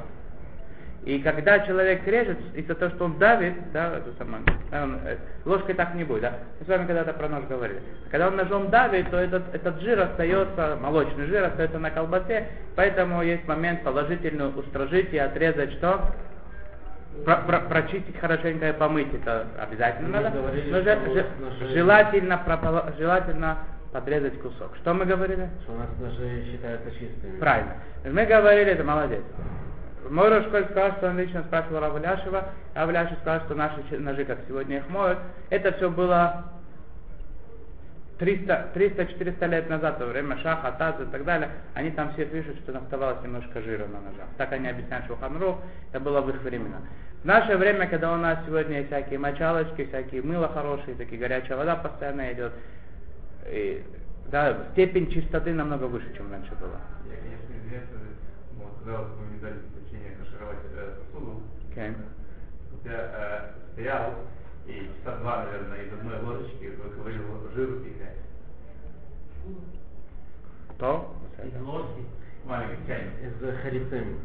И 1.03 1.19
когда 1.19 1.59
человек 1.59 2.07
режет, 2.07 2.37
из-за 2.55 2.75
того, 2.75 2.95
что 2.95 3.05
он 3.05 3.19
давит, 3.19 3.55
да, 3.73 3.97
это 3.97 4.13
самое, 4.17 4.41
э, 4.71 5.17
ложкой 5.43 5.75
так 5.75 5.93
не 5.95 6.05
будет, 6.05 6.21
да. 6.21 6.33
Мы 6.61 6.65
с 6.65 6.69
вами 6.69 6.87
когда-то 6.87 7.11
про 7.11 7.27
нож 7.27 7.43
говорили. 7.49 7.81
Когда 8.09 8.29
он 8.29 8.37
ножом 8.37 8.69
давит, 8.69 9.09
то 9.09 9.17
этот, 9.17 9.53
этот 9.53 9.81
жир 9.81 9.99
остается, 9.99 10.77
молочный 10.81 11.25
жир 11.25 11.43
остается 11.43 11.77
на 11.77 11.91
колбасе, 11.91 12.47
поэтому 12.77 13.21
есть 13.21 13.45
момент 13.49 13.83
положительный 13.83 14.47
устражить 14.47 15.11
и 15.11 15.17
отрезать 15.17 15.73
что? 15.73 16.13
Про- 17.25 17.37
про- 17.37 17.59
прочистить 17.61 18.19
хорошенько 18.19 18.69
и 18.69 18.73
помыть 18.73 19.13
это 19.13 19.47
обязательно 19.59 20.09
Мы 20.09 20.23
надо. 20.23 20.37
говорили, 20.37 20.69
Но 20.71 20.81
же- 20.81 21.13
же- 21.13 21.67
желательно, 21.73 22.41
прополо- 22.45 22.93
желательно 22.97 23.57
подрезать 23.93 24.39
кусок. 24.41 24.75
Что 24.81 24.93
мы 24.93 25.05
говорили? 25.05 25.49
Что 25.63 25.73
у 25.73 25.77
нас 25.77 25.87
ножи 26.01 26.43
считаются 26.51 26.91
чистыми. 26.91 27.39
Правильно. 27.39 27.73
Мы 28.03 28.25
говорили, 28.25 28.71
это 28.71 28.83
молодец. 28.83 29.21
Мой 30.09 30.27
Рошколь 30.29 30.65
сказал, 30.65 30.91
что 30.97 31.07
он 31.09 31.17
лично 31.19 31.43
спрашивал 31.43 31.79
Рава 31.79 31.97
Ляшева, 31.97 32.49
Рав 32.75 32.89
Ляшев 32.91 33.17
сказал, 33.21 33.39
что 33.45 33.55
наши 33.55 33.77
ножи, 33.99 34.25
как 34.25 34.39
сегодня 34.47 34.77
их 34.77 34.89
моют, 34.89 35.19
это 35.49 35.71
все 35.73 35.89
было 35.89 36.43
300 36.52 36.52
300-400 38.23 39.47
лет 39.47 39.69
назад, 39.69 39.99
во 39.99 40.07
время 40.07 40.37
Шаха, 40.37 40.71
Таз 40.77 40.95
и 41.01 41.05
так 41.05 41.23
далее, 41.25 41.49
они 41.73 41.91
там 41.91 42.13
все 42.13 42.25
пишут, 42.25 42.57
что 42.59 42.77
оставалось 42.77 43.21
немножко 43.23 43.61
жира 43.61 43.85
на 43.87 44.01
ножах. 44.01 44.27
Так 44.37 44.51
они 44.53 44.67
объясняют 44.67 45.05
Шуханру, 45.07 45.59
это 45.91 45.99
было 45.99 46.21
в 46.21 46.29
их 46.29 46.41
времена. 46.41 46.81
В 47.21 47.25
наше 47.25 47.55
время, 47.55 47.87
когда 47.87 48.13
у 48.13 48.17
нас 48.17 48.39
сегодня 48.45 48.77
есть 48.77 48.87
всякие 48.87 49.17
мочалочки, 49.19 49.85
всякие 49.85 50.21
мыло 50.21 50.49
хорошие, 50.49 50.95
такие 50.95 51.19
горячая 51.19 51.57
вода 51.57 51.75
постоянно 51.75 52.33
идет, 52.33 52.51
и, 53.45 53.83
да, 54.31 54.57
степень 54.73 55.09
чистоты 55.09 55.53
намного 55.53 55.85
выше, 55.85 56.13
чем 56.15 56.31
раньше 56.31 56.53
была. 56.55 56.81
Я, 57.09 57.17
конечно, 57.17 57.53
извиняюсь, 57.57 57.89
вот, 58.57 58.71
когда 58.79 58.99
вот 58.99 59.41
дали 59.41 59.55
кашировать 60.19 60.59
э, 60.75 60.99
посуду, 61.11 61.43
вот 62.71 62.85
я 62.85 62.91
э, 62.91 63.71
стоял, 63.73 64.13
и 64.65 64.89
часа 64.97 65.17
два, 65.17 65.45
наверное, 65.45 65.83
из 65.83 65.93
одной 65.93 66.19
ложечки 66.21 66.71
выковыривал 66.81 67.49
жир 67.53 67.69
и 67.83 67.93
грязь. 70.83 71.51
То? 71.51 71.87
Из 73.23 73.61
харицем. 73.61 74.19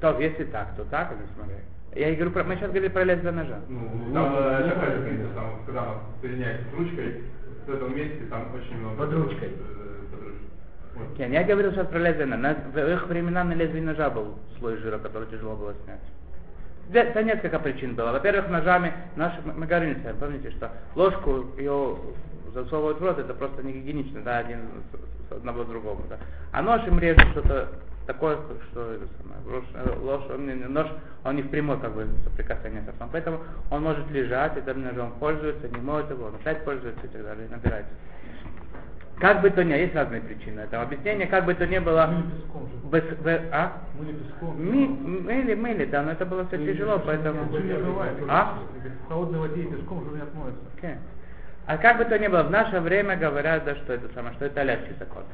То, 0.00 0.18
если 0.20 0.44
так, 0.44 0.74
то 0.76 0.84
так, 0.84 1.12
или 1.12 1.26
смотри. 1.34 1.56
Я 1.94 2.10
и 2.10 2.14
говорю, 2.16 2.32
про, 2.32 2.44
мы 2.44 2.56
сейчас 2.56 2.70
говорили 2.70 2.88
про 2.88 3.04
лезвие 3.04 3.32
ножа. 3.32 3.60
Ну, 3.68 4.12
там 4.12 4.32
такой 4.70 4.90
же 4.96 5.02
принцип, 5.02 5.34
там, 5.34 5.60
когда 5.66 5.82
он 5.82 5.98
соединяется 6.20 6.64
с 6.70 6.74
ручкой, 6.78 7.22
в 7.66 7.70
этом 7.70 7.96
месте 7.96 8.24
там 8.30 8.52
очень 8.54 8.76
много... 8.78 8.96
Под 8.96 9.12
ручкой. 9.14 9.48
э, 9.48 10.10
Под 10.10 10.20
ручкой. 10.22 10.48
Вот. 10.96 11.16
Кен, 11.16 11.32
я 11.32 11.44
говорил 11.44 11.72
сейчас 11.72 11.86
про 11.86 11.98
лезвие 11.98 12.26
ножа. 12.26 12.42
На- 12.42 12.70
В 12.72 12.76
их 12.92 13.06
времена 13.06 13.44
на 13.44 13.52
лезвие 13.52 13.82
ножа 13.82 14.10
был 14.10 14.34
слой 14.58 14.76
жира, 14.78 14.98
который 14.98 15.28
тяжело 15.28 15.54
было 15.56 15.74
снять. 15.84 16.00
Да, 16.88 17.22
несколько 17.22 17.58
причин 17.60 17.94
было. 17.94 18.10
Во-первых, 18.12 18.48
ножами, 18.50 18.92
наши, 19.16 19.40
мы 19.42 19.66
говорили 19.66 19.94
помните, 20.20 20.50
что 20.50 20.70
ложку 20.96 21.46
ее 21.56 21.96
засовывают 22.54 23.00
в 23.00 23.04
рот, 23.04 23.18
это 23.18 23.34
просто 23.34 23.62
не 23.62 23.72
гигиенично, 23.72 24.20
да, 24.22 24.38
один 24.38 24.58
с- 25.28 25.32
одного 25.32 25.64
к 25.64 25.68
другому, 25.68 26.02
да. 26.08 26.16
А 26.52 26.62
нож 26.62 26.86
им 26.86 26.98
режет 26.98 27.26
что-то 27.32 27.68
такое, 28.06 28.36
что 28.70 28.96
ложь, 29.46 29.64
э, 29.74 30.34
он, 30.34 30.72
нож, 30.72 30.86
он 31.24 31.36
не 31.36 31.42
в 31.42 31.48
прямой 31.50 31.78
как 31.80 31.92
бы 31.94 32.06
соприкасание 32.24 32.82
с 32.82 32.88
ртом, 32.88 33.08
поэтому 33.12 33.40
он 33.70 33.82
может 33.82 34.10
лежать, 34.10 34.56
этим 34.56 34.82
ножом 34.82 35.12
пользуется, 35.18 35.68
не 35.68 35.80
моет 35.80 36.08
его, 36.10 36.26
он 36.26 36.34
опять 36.36 36.64
пользуется 36.64 37.04
и 37.04 37.08
так 37.08 37.22
далее, 37.24 37.46
и 37.46 37.50
набирается. 37.50 37.92
Как 39.18 39.42
бы 39.42 39.50
то 39.50 39.62
ни 39.64 39.70
было, 39.70 39.78
есть 39.78 39.94
разные 39.94 40.20
причины 40.20 40.60
этого 40.60 40.82
объяснения, 40.82 41.26
как 41.26 41.44
бы 41.46 41.54
то 41.54 41.66
ни 41.66 41.78
было, 41.78 42.06
Мыли 42.06 42.22
песком 42.30 43.22
бе- 43.22 43.48
а? 43.52 43.72
Мыли 43.98 44.12
песком. 44.12 44.60
Ми- 44.60 44.88
мыли, 44.88 45.54
мыли, 45.54 45.84
да, 45.86 46.02
но 46.02 46.10
это 46.10 46.26
было 46.26 46.44
все 46.46 46.58
тяжело, 46.58 47.00
поэтому... 47.04 47.44
Не 47.58 47.74
бывает. 47.74 48.18
А? 48.28 48.58
В 49.04 49.08
холодной 49.08 49.38
воде 49.38 49.62
и 49.62 49.66
песком 49.66 50.04
жир 50.04 50.14
не 50.14 50.22
отмоется. 50.22 50.60
Окей. 50.76 50.94
А 51.66 51.78
как 51.78 51.96
бы 51.98 52.04
то 52.04 52.18
ни 52.18 52.28
было, 52.28 52.42
в 52.42 52.50
наше 52.50 52.78
время 52.80 53.16
говорят, 53.16 53.64
да, 53.64 53.74
что 53.76 53.94
это 53.94 54.12
самое, 54.14 54.34
что 54.34 54.44
это 54.46 54.62
легкий 54.62 54.94
закон. 54.98 55.24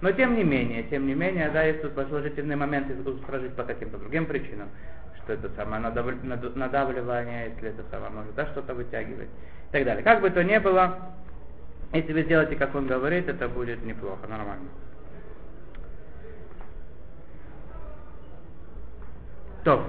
Но 0.00 0.12
тем 0.12 0.36
не 0.36 0.44
менее, 0.44 0.82
тем 0.84 1.06
не 1.06 1.14
менее, 1.14 1.48
да, 1.50 1.62
есть 1.62 1.82
тут 1.82 1.94
положительные 1.94 2.56
моменты 2.56 2.94
устражить 3.08 3.54
по 3.54 3.64
каким-то 3.64 3.98
другим 3.98 4.26
причинам, 4.26 4.68
что 5.16 5.32
это 5.32 5.48
самое 5.56 5.82
надав- 5.82 6.22
над- 6.22 6.56
надавливание, 6.56 7.50
если 7.54 7.70
это 7.70 7.82
самое 7.90 8.12
может, 8.12 8.34
да, 8.34 8.46
что-то 8.46 8.74
вытягивать 8.74 9.28
и 9.28 9.72
так 9.72 9.84
далее. 9.84 10.04
Как 10.04 10.20
бы 10.20 10.30
то 10.30 10.44
ни 10.44 10.58
было, 10.58 10.98
если 11.92 12.12
вы 12.12 12.22
сделаете, 12.22 12.54
как 12.56 12.74
он 12.74 12.86
говорит, 12.86 13.28
это 13.28 13.48
будет 13.48 13.82
неплохо, 13.84 14.26
нормально. 14.28 14.68
То. 19.64 19.84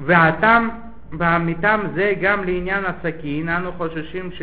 והטעם, 0.00 0.70
והמטעם 1.18 1.80
זה 1.94 2.12
גם 2.20 2.44
לעניין 2.44 2.84
הסכין, 2.84 3.48
אנו 3.48 3.72
חוששים 3.72 4.32
ש, 4.32 4.42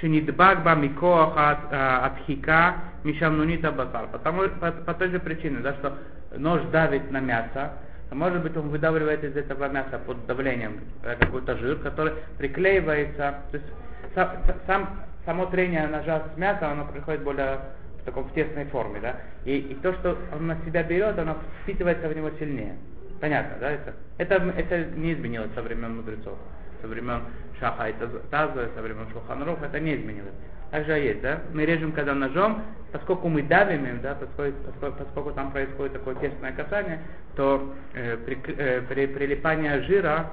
שנדבק 0.00 0.56
בה 0.62 0.74
מכוח 0.74 1.36
הת- 1.36 1.72
הדחיקה 1.72 2.72
משמנונית 3.04 3.64
הבשר. 3.64 4.04
Потому, 4.12 4.42
по, 4.60 4.70
по 4.84 4.94
той 4.94 5.08
же 5.10 5.18
причине, 5.18 5.60
да, 5.60 5.74
что 5.74 5.92
нож 6.38 6.60
давит 6.72 7.10
на 7.10 7.20
мясо, 7.20 7.72
а 8.10 8.14
может 8.14 8.42
быть 8.42 8.56
он 8.56 8.68
выдавливает 8.68 9.24
из 9.24 9.36
этого 9.36 9.68
мяса 9.68 9.98
под 10.06 10.26
давлением 10.26 10.80
э, 11.02 11.16
какой-то 11.16 11.56
жир, 11.56 11.76
который 11.76 12.12
приклеивается, 12.38 13.34
то 13.50 13.56
есть 13.58 13.66
са- 14.14 14.30
са- 14.46 14.56
сам, 14.66 14.88
само 15.24 15.46
трение 15.46 15.86
ножа 15.86 16.22
с 16.34 16.38
мяса, 16.38 16.70
оно 16.70 16.84
приходит 16.86 17.22
более 17.22 17.58
в 18.00 18.04
таком 18.04 18.24
в 18.24 18.32
тесной 18.32 18.64
форме, 18.66 19.00
да, 19.00 19.16
и, 19.44 19.56
и 19.58 19.74
то, 19.74 19.92
что 19.94 20.16
он 20.36 20.46
на 20.46 20.56
себя 20.64 20.82
берет, 20.82 21.18
оно 21.18 21.36
впитывается 21.62 22.08
в 22.08 22.16
него 22.16 22.30
сильнее. 22.38 22.76
Понятно, 23.21 23.57
да? 23.59 23.69
Это, 23.69 23.93
это, 24.17 24.35
это 24.57 24.85
не 24.97 25.13
изменилось 25.13 25.51
со 25.53 25.61
времен 25.61 25.97
мудрецов, 25.97 26.37
со 26.81 26.87
времен 26.87 27.21
Шаха 27.59 27.89
и 27.89 27.93
Таза, 28.31 28.69
со 28.75 28.81
времен 28.81 29.07
Шуханров, 29.13 29.61
это 29.61 29.79
не 29.79 29.95
изменилось. 29.95 30.33
Также 30.71 30.93
есть, 30.93 31.21
да? 31.21 31.41
Мы 31.53 31.65
режем 31.65 31.91
когда 31.91 32.15
ножом, 32.15 32.63
поскольку 32.91 33.29
мы 33.29 33.43
давим 33.43 33.85
им, 33.85 34.01
да, 34.01 34.15
поскольку, 34.15 34.57
поскольку, 34.71 35.03
поскольку 35.03 35.31
там 35.33 35.51
происходит 35.51 35.93
такое 35.93 36.15
тесное 36.15 36.51
касание, 36.53 37.01
то 37.35 37.71
э, 37.93 38.17
при, 38.25 38.39
э, 38.57 38.81
при, 38.89 39.05
прилипание 39.05 39.81
жира 39.83 40.31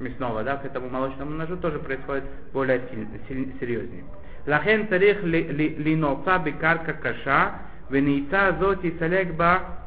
мясного, 0.00 0.42
да, 0.42 0.56
к 0.56 0.64
этому 0.64 0.88
молочному 0.88 1.30
ножу 1.30 1.56
тоже 1.58 1.78
происходит 1.78 2.24
более 2.52 2.80
силь, 2.90 3.06
силь, 3.28 3.54
серьезнее. 3.60 4.04
Лахен 4.46 4.88
царих 4.88 5.22
линоца 5.22 6.38
бикарка 6.38 6.94
каша, 6.94 7.60
веница 7.90 8.56
зоти 8.58 8.92
салегба 8.98 9.81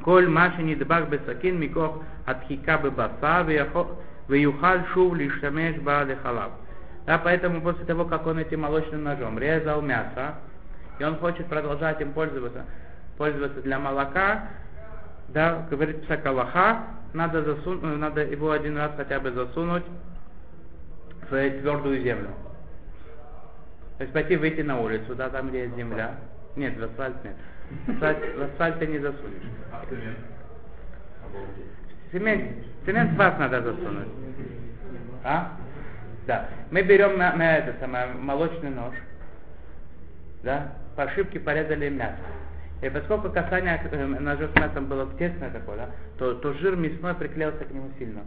כל 0.00 0.26
מה 0.28 0.48
שנדבק 0.56 1.02
בסכין 1.10 1.60
מכוח 1.60 1.96
הדחיקה 2.26 2.76
בבשר, 2.76 3.42
ויכול- 3.46 3.94
ויוכל 4.28 4.76
שוב 4.94 5.16
להשתמש 5.16 5.78
בה 5.84 6.04
לחלב. 6.04 6.50
Да, 7.06 7.18
поэтому 7.18 7.60
после 7.60 7.84
того, 7.86 8.04
как 8.04 8.26
он 8.26 8.38
этим 8.38 8.60
молочным 8.60 9.02
ножом 9.02 9.38
резал 9.38 9.80
мясо, 9.80 10.34
и 10.98 11.04
он 11.04 11.16
хочет 11.16 11.46
продолжать 11.46 12.00
им 12.00 12.12
пользоваться, 12.12 12.64
пользоваться 13.16 13.62
для 13.62 13.78
молока, 13.78 14.48
да, 15.28 15.66
говорит 15.70 16.02
псакалаха, 16.04 16.84
надо, 17.14 17.42
засун- 17.42 17.80
э, 17.82 17.96
надо 17.96 18.22
его 18.22 18.50
один 18.52 18.76
раз 18.76 18.92
хотя 18.96 19.18
бы 19.18 19.32
засунуть 19.32 19.84
в 21.22 21.50
твердую 21.60 22.02
землю. 22.02 22.28
То 23.98 24.04
есть 24.04 24.12
пойти 24.12 24.36
выйти 24.36 24.60
на 24.60 24.80
улицу, 24.80 25.14
да, 25.14 25.28
там, 25.28 25.48
где 25.48 25.62
есть 25.64 25.76
земля. 25.76 26.14
нет, 26.55 26.77
в 26.77 26.83
асфальт 26.83 27.15
нет. 27.23 27.35
В 27.87 27.91
асфальт, 27.91 28.37
в 28.37 28.41
асфальт 28.41 28.79
ты 28.79 28.87
не 28.87 28.99
засунешь. 28.99 29.43
А 29.71 29.83
цемент? 29.89 30.17
Обалдеть. 31.23 31.65
Цемент, 32.11 32.65
цемент 32.85 33.11
в 33.11 33.15
вас 33.15 33.37
надо 33.39 33.61
засунуть. 33.61 34.07
А? 35.23 35.57
Да. 36.27 36.49
Мы 36.71 36.81
берем 36.81 37.17
на, 37.17 37.35
на 37.35 37.57
это 37.57 37.75
самое 37.79 38.07
молочный 38.07 38.69
нож, 38.69 38.95
да, 40.43 40.73
по 40.95 41.03
ошибке 41.03 41.39
порезали 41.39 41.89
мясо. 41.89 42.17
И 42.81 42.89
поскольку 42.89 43.31
касание 43.31 43.81
э, 43.91 44.05
ножа 44.05 44.47
с 44.47 44.55
мясом 44.59 44.85
было 44.85 45.11
тесное 45.17 45.49
такое, 45.49 45.77
да, 45.77 45.89
то, 46.17 46.35
то 46.35 46.53
жир 46.53 46.75
мясной 46.75 47.15
приклеился 47.15 47.65
к 47.65 47.71
нему 47.71 47.89
сильно. 47.97 48.21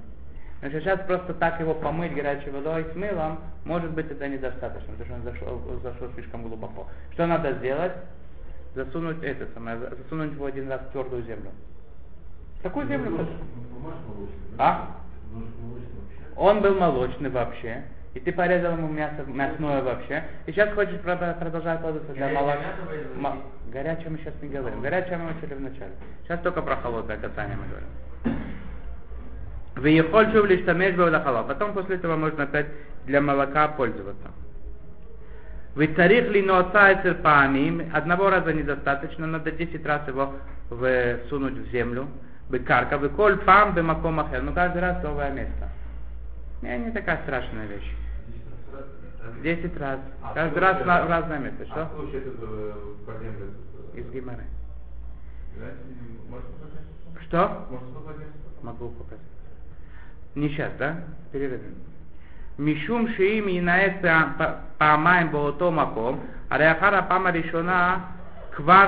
Значит, 0.60 0.82
сейчас 0.82 1.00
просто 1.06 1.34
так 1.34 1.60
его 1.60 1.74
помыть 1.74 2.14
горячей 2.14 2.50
водой 2.50 2.84
с 2.92 2.96
мылом, 2.96 3.38
может 3.64 3.92
быть, 3.92 4.10
это 4.10 4.26
недостаточно, 4.28 4.92
потому 4.94 5.04
что 5.06 5.14
он 5.14 5.22
зашел, 5.22 5.80
зашел 5.82 6.10
слишком 6.14 6.42
глубоко. 6.42 6.86
Что 7.12 7.26
надо 7.26 7.52
сделать? 7.54 7.92
Засунуть 8.74 9.22
это 9.22 9.46
самое, 9.54 9.78
за- 9.78 9.94
засунуть 9.94 10.32
его 10.32 10.46
один 10.46 10.68
раз 10.68 10.80
в 10.80 10.90
твердую 10.90 11.22
землю. 11.22 11.50
Какую 12.62 12.88
землю? 12.88 13.10
Нож, 13.10 13.26
нож 13.28 13.94
молочный, 14.08 14.56
да? 14.56 14.64
А? 14.64 14.96
Он 16.36 16.60
был 16.60 16.74
молочный 16.74 17.30
вообще, 17.30 17.82
и 18.14 18.20
ты 18.20 18.32
порезал 18.32 18.72
ему 18.72 18.88
мясо, 18.88 19.22
мясное 19.26 19.82
вообще, 19.82 20.24
и 20.46 20.50
сейчас 20.52 20.72
хочешь 20.74 21.00
прод- 21.00 21.38
продолжать 21.38 21.80
пользоваться 21.80 22.12
для 22.14 22.26
молока. 22.40 22.60
Горячее 23.72 24.10
мы 24.10 24.18
сейчас 24.18 24.34
не 24.42 24.48
говорим. 24.48 24.80
Горячее 24.80 25.18
мы 25.18 25.30
учили 25.36 25.54
в 25.54 25.60
начале. 25.60 25.92
Сейчас 26.24 26.40
только 26.40 26.62
про 26.62 26.76
холодное 26.76 27.16
касание 27.16 27.56
мы 27.56 27.66
говорим. 27.68 27.88
Выехоль 29.78 30.32
шув 30.32 30.46
лишь 30.46 30.64
тамеш 30.64 30.94
халал. 31.20 31.46
Потом 31.46 31.72
после 31.72 31.96
этого 31.96 32.16
можно 32.16 32.44
опять 32.44 32.66
для 33.06 33.20
молока 33.20 33.68
пользоваться. 33.68 34.28
Вы 35.74 35.86
царих 35.88 36.28
ли 36.30 36.42
памим, 37.14 37.88
одного 37.94 38.30
раза 38.30 38.52
недостаточно, 38.52 39.26
надо 39.26 39.52
10 39.52 39.86
раз 39.86 40.06
его 40.08 40.32
всунуть 41.26 41.54
в 41.54 41.70
землю. 41.70 42.08
Быкарка, 42.48 42.98
выколь 42.98 43.36
пам 43.38 43.74
бемаком 43.74 44.18
ахер. 44.20 44.42
Ну 44.42 44.52
каждый 44.52 44.80
раз 44.80 45.02
новое 45.02 45.30
место. 45.30 45.68
Не, 46.62 46.78
не 46.78 46.90
такая 46.90 47.20
страшная 47.22 47.66
вещь. 47.66 47.94
Десять 49.42 49.78
раз. 49.78 50.00
А 50.22 50.32
Каждый 50.34 50.58
раз 50.58 50.84
на- 50.84 51.04
в 51.04 51.08
разное 51.08 51.38
место. 51.38 51.64
А 51.64 51.66
Что? 51.66 51.86
по 53.06 53.12
земле? 53.12 53.46
Из 53.94 54.10
Гимары. 54.10 54.44
Что? 57.20 57.66
Могу 58.62 58.88
показать. 58.88 59.37
Не 60.35 60.49
сейчас, 60.49 60.71
да? 60.77 60.93
Перерывем. 61.33 61.73
משום 62.59 63.07
שאם 63.17 63.45
ינאץ 63.49 63.91
פע- 64.01 64.23
פע- 64.37 64.53
פעמיים 64.77 65.31
באותו 65.31 65.71
מקום, 65.71 66.19
הרי 66.49 66.71
אחר 66.71 66.95
הפעם 66.95 67.27
הראשונה 67.27 67.97
כבר 68.51 68.87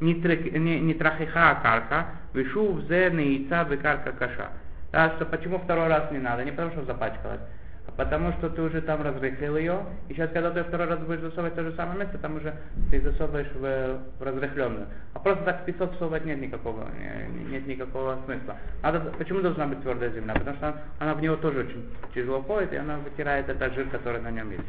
נתרק- 0.00 0.54
נ- 0.54 0.88
נתרחכה 0.90 1.50
הקרקע, 1.50 2.02
ושוב 2.34 2.80
זה 2.88 3.08
נעיצה 3.12 3.64
בקרקע 3.64 4.10
קשה. 4.18 4.46
Да, 4.92 5.08
что 5.16 5.24
почему 5.24 5.58
второй 5.58 5.88
раз 5.88 6.10
не 6.10 6.18
надо? 6.18 6.44
Не 6.44 6.50
потому 6.50 6.70
что 6.72 6.84
запачкалась, 6.84 7.40
а 7.40 7.63
потому 7.97 8.31
что 8.33 8.49
ты 8.49 8.61
уже 8.61 8.81
там 8.81 9.01
разрыхлил 9.01 9.57
ее, 9.57 9.85
и 10.09 10.13
сейчас, 10.13 10.31
когда 10.31 10.51
ты 10.51 10.63
второй 10.63 10.87
раз 10.87 10.99
будешь 10.99 11.21
засовывать 11.21 11.53
в 11.53 11.55
то 11.55 11.63
же 11.63 11.73
самое 11.73 11.99
место, 11.99 12.17
там 12.17 12.35
уже 12.37 12.53
ты 12.91 13.01
засовываешь 13.01 13.51
в, 13.53 13.99
в 14.19 14.23
разрыхленную. 14.23 14.87
А 15.13 15.19
просто 15.19 15.43
так 15.43 15.65
песок 15.65 15.93
всовывать 15.95 16.25
нет 16.25 16.39
никакого, 16.41 16.87
не- 16.97 17.51
нет 17.51 17.67
никакого 17.67 18.19
смысла. 18.25 18.57
Надо, 18.81 18.99
почему 19.17 19.41
должна 19.41 19.67
быть 19.67 19.81
твердая 19.81 20.09
земля? 20.11 20.33
Потому 20.33 20.57
что 20.57 20.67
она, 20.67 20.77
она 20.99 21.13
в 21.13 21.21
него 21.21 21.35
тоже 21.37 21.59
очень 21.59 21.85
тяжело 22.13 22.41
входит, 22.41 22.73
и 22.73 22.77
она 22.77 22.97
вытирает 22.97 23.47
этот 23.49 23.73
жир, 23.73 23.87
который 23.89 24.21
на 24.21 24.31
нем 24.31 24.51
есть. 24.51 24.63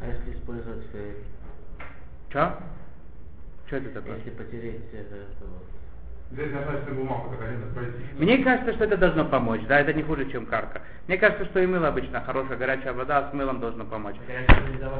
А 0.00 0.06
если 0.06 0.38
использовать 0.38 0.84
э, 0.92 1.14
Что? 2.28 2.58
Что 3.66 3.76
это 3.76 3.90
такое? 3.90 4.16
Если 4.16 4.30
потереть 4.30 4.84
э, 4.92 4.98
это 4.98 5.44
вот. 5.46 5.73
Здесь 6.34 6.50
достаточно 6.50 6.94
бумагу, 6.94 7.30
так 7.30 7.48
один 7.48 7.72
пройти. 7.72 7.96
Мне 8.18 8.38
кажется, 8.38 8.72
что 8.74 8.84
это 8.84 8.96
должно 8.96 9.24
помочь, 9.24 9.60
да, 9.68 9.78
это 9.78 9.92
не 9.92 10.02
хуже, 10.02 10.28
чем 10.32 10.46
карка. 10.46 10.82
Мне 11.06 11.16
кажется, 11.16 11.44
что 11.44 11.60
и 11.60 11.66
мыло 11.66 11.86
обычно 11.86 12.20
хорошая 12.22 12.58
горячая 12.58 12.92
вода 12.92 13.30
с 13.30 13.32
мылом 13.32 13.60
должно 13.60 13.84
помочь. 13.84 14.16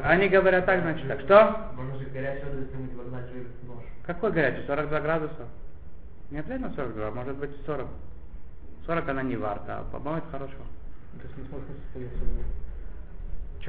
Они 0.04 0.28
говорят 0.28 0.64
так, 0.64 0.82
значит 0.82 1.08
так. 1.08 1.20
Что? 1.22 1.72
Можно 1.74 1.98
же 1.98 2.04
нож. 3.66 3.82
Какой 4.06 4.30
горячий? 4.30 4.64
42 4.64 5.00
градуса? 5.00 5.48
Не 6.30 6.38
обязательно 6.38 6.72
42, 6.76 7.10
может 7.10 7.36
быть 7.36 7.50
40. 7.66 7.88
40 8.86 9.08
она 9.08 9.22
не 9.24 9.36
варта, 9.36 9.78
а 9.78 9.84
помоет 9.90 10.22
хорошо. 10.30 10.54
То 11.20 11.26
есть 11.26 11.36
не 11.36 11.48
сможешь 11.48 11.66
состояться 11.86 12.24
в 13.60 13.64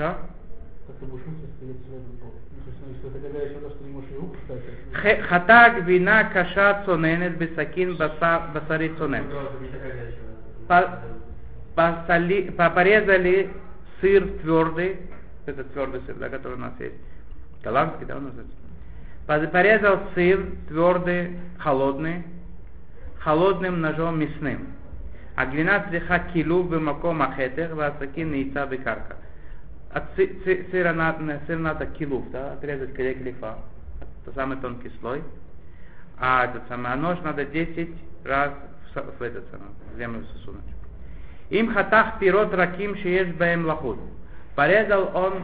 Хата 5.30 5.76
гвина 5.82 6.30
каша 6.32 6.84
цоненет 6.86 7.38
бесакин 7.38 7.98
басари 7.98 8.89
цонен. 8.98 9.26
Порезали 11.76 13.50
сыр 14.00 14.28
твердый, 14.41 14.98
это 15.45 15.63
твердый 15.63 16.02
сыр, 16.06 16.15
да, 16.15 16.30
который 16.30 16.54
у 16.54 16.62
нас 16.62 16.74
есть. 16.80 16.95
Голландский, 17.63 18.06
да, 18.06 18.17
у 18.17 18.21
нас 18.21 18.34
есть. 18.36 19.52
Порезал 19.52 20.00
сыр 20.13 20.45
твердый, 20.67 21.38
холодный, 21.58 22.24
холодным 23.19 23.82
ножом 23.82 24.19
мясным. 24.19 24.67
А 25.36 25.45
гвина 25.48 25.86
цриха 25.89 26.19
килу 26.34 26.63
бемаком 26.63 27.21
ахетер, 27.21 27.74
васакин 27.76 28.34
яйца 28.34 28.65
бекарка. 28.67 29.17
От 29.95 30.03
сы- 30.17 30.43
сы- 30.43 30.67
сыра 30.71 30.91
надо, 30.91 31.39
сыр 31.47 31.58
надо 31.58 31.86
килув, 31.86 32.29
да, 32.29 32.51
отрезать 32.51 32.93
клей 32.93 33.15
клифа, 33.15 33.60
это 34.25 34.36
самый 34.36 34.58
тонкий 34.58 34.91
слой. 34.99 35.23
А 36.19 36.43
этот 36.43 36.67
самый, 36.67 36.91
а 36.91 36.97
нож 36.97 37.17
надо 37.21 37.45
10 37.45 37.91
раз 38.25 38.51
в, 38.93 39.19
в 39.19 39.21
этот 39.21 39.49
самый, 39.49 39.69
в 39.93 39.97
землю 39.97 40.25
засунуть. 40.34 40.65
Им 41.49 41.73
хатах 41.73 42.19
пирот 42.19 42.53
раким 42.53 42.97
шееш 42.97 43.34
баем 43.36 43.65
лахут. 43.65 43.97
Порезал 44.55 45.12
он 45.15 45.43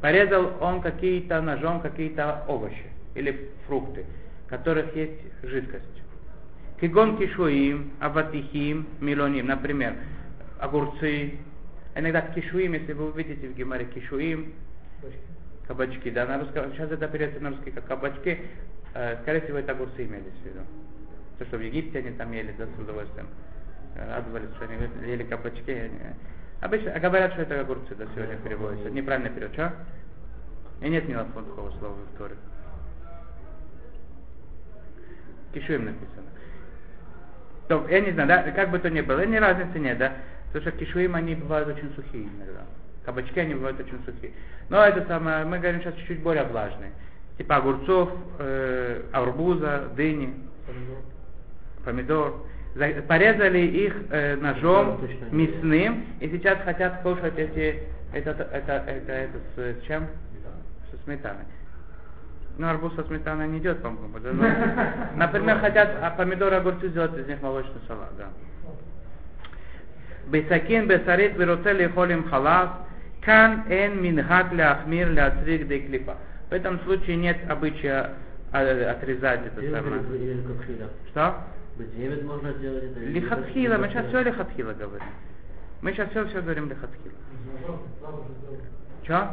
порезал 0.00 0.52
он 0.60 0.82
какие-то 0.82 1.40
ножом 1.40 1.80
какие-то 1.80 2.44
овощи 2.46 2.86
или 3.16 3.50
фрукты, 3.66 4.06
в 4.46 4.50
которых 4.50 4.94
есть 4.94 5.20
жидкость. 5.42 5.84
Кигон 6.80 7.18
кишуим, 7.18 7.90
аватихим, 7.98 8.86
милоним, 9.00 9.48
например, 9.48 9.96
огурцы, 10.60 11.38
иногда 11.94 12.20
кишуим, 12.20 12.74
если 12.74 12.92
вы 12.92 13.10
увидите 13.10 13.48
в 13.48 13.54
Гемаре 13.54 13.86
кишуим, 13.86 14.52
кабачки, 15.66 16.10
да, 16.10 16.26
на 16.26 16.38
русском, 16.38 16.72
сейчас 16.72 16.90
это 16.90 17.08
переводится 17.08 17.42
на 17.42 17.50
русский 17.50 17.70
как 17.70 17.86
кабачки, 17.86 18.38
э, 18.94 19.16
скорее 19.22 19.40
всего 19.40 19.58
это 19.58 19.72
огурцы 19.72 20.04
имелись 20.04 20.32
в 20.42 20.46
виду. 20.46 20.60
То, 21.38 21.44
что 21.46 21.56
в 21.56 21.62
Египте 21.62 22.00
они 22.00 22.10
там 22.10 22.30
ели, 22.32 22.54
да, 22.58 22.66
с 22.66 22.80
удовольствием. 22.80 23.28
Радовались, 23.96 24.50
что 24.56 24.66
они 24.66 25.10
ели 25.10 25.24
кабачки. 25.24 25.70
Они... 25.72 25.98
Обычно, 26.60 26.92
а 26.92 27.00
говорят, 27.00 27.32
что 27.32 27.42
это 27.42 27.60
огурцы, 27.60 27.94
да, 27.94 28.04
сегодня 28.14 28.36
переводится. 28.36 28.86
Это 28.86 28.94
неправильный 28.94 29.30
перевод, 29.30 29.54
что? 29.54 29.72
И 30.82 30.88
нет 30.88 31.08
ни 31.08 31.14
одного 31.14 31.48
такого 31.48 31.70
слова 31.78 31.94
в 31.94 32.18
Торе. 32.18 32.36
Кишуем 35.54 35.86
написано. 35.86 36.26
То, 37.68 37.86
я 37.88 38.00
не 38.00 38.12
знаю, 38.12 38.28
да, 38.28 38.42
как 38.50 38.70
бы 38.70 38.78
то 38.78 38.90
ни 38.90 39.00
было, 39.00 39.24
ни 39.24 39.36
разницы 39.36 39.78
нет, 39.78 39.98
да. 39.98 40.12
Потому 40.52 40.62
что 40.70 40.84
кишуим, 40.84 41.14
они 41.14 41.34
бывают 41.36 41.68
очень 41.68 41.92
сухие 41.94 42.24
иногда. 42.24 42.62
Кабачки, 43.04 43.38
они 43.40 43.54
бывают 43.54 43.78
очень 43.80 43.98
сухие. 44.04 44.32
Но 44.68 44.84
это 44.84 45.06
самое, 45.06 45.44
мы 45.44 45.58
говорим 45.58 45.80
сейчас 45.80 45.94
чуть-чуть 45.94 46.22
более 46.22 46.44
влажные. 46.44 46.92
Типа 47.38 47.56
огурцов, 47.56 48.10
э, 48.38 49.02
арбуза, 49.12 49.88
дыни, 49.96 50.34
помидор. 51.84 52.46
За- 52.74 53.02
Порезали 53.08 53.58
их 53.58 53.94
э, 54.10 54.36
ножом 54.36 55.00
мясным, 55.32 56.04
и 56.20 56.28
сейчас 56.28 56.58
хотят 56.64 57.02
кушать 57.02 57.36
эти, 57.38 57.82
это, 58.12 58.30
это, 58.30 58.72
это, 58.86 59.12
это 59.12 59.38
с, 59.56 59.82
с 59.82 59.86
чем? 59.86 60.06
Со 60.90 61.04
сметаной. 61.04 61.44
Ну, 62.58 62.68
арбуз 62.68 62.94
со 62.94 63.04
сметаной 63.04 63.48
не 63.48 63.58
идет, 63.58 63.80
по-моему. 63.82 64.18
но, 64.18 64.44
Например, 65.16 65.58
хотят 65.60 65.96
а 66.02 66.10
помидоры, 66.10 66.56
огурцы 66.56 66.88
сделать 66.88 67.16
из 67.16 67.26
них 67.26 67.40
молочный 67.40 67.80
салат, 67.88 68.10
да. 68.18 68.28
בסכין 70.31 70.87
בשרית 70.87 71.31
ורוצה 71.37 71.73
לאכול 71.73 72.11
עם 72.11 72.23
חלב, 72.29 72.69
כאן 73.21 73.59
אין 73.69 73.91
מנהג 74.01 74.53
להחמיר 74.53 75.11
להצריך 75.11 75.61
די 75.67 75.79
קליפה. 75.87 76.13
В 76.51 76.53
этом 76.53 76.77
случае 76.85 77.17
нет 77.17 77.37
обычая 77.49 78.11
а, 78.51 78.91
отрезать 78.91 79.39
это 79.47 79.61
Или 79.61 79.71
самое. 79.71 80.01
или 80.15 80.33
лихатхила. 80.33 80.89
Что? 81.09 81.33
Бедевит 81.77 82.23
можно 82.23 82.53
сделать 82.53 82.83
это. 82.83 82.99
или 82.99 83.19
Лихатхила, 83.19 83.77
мы 83.77 83.87
сейчас 83.89 84.05
все 84.07 84.21
лихатхила. 84.21 84.71
лихатхила 84.71 84.73
говорим. 84.73 85.07
Мы 85.81 85.91
сейчас 85.93 86.09
все 86.11 86.25
все 86.27 86.41
говорим 86.41 86.69
лихатхила. 86.69 87.13
Ножом 87.61 87.81
сразу 87.99 88.17
же 88.27 88.33
сделать. 88.39 88.63
Че? 89.03 89.27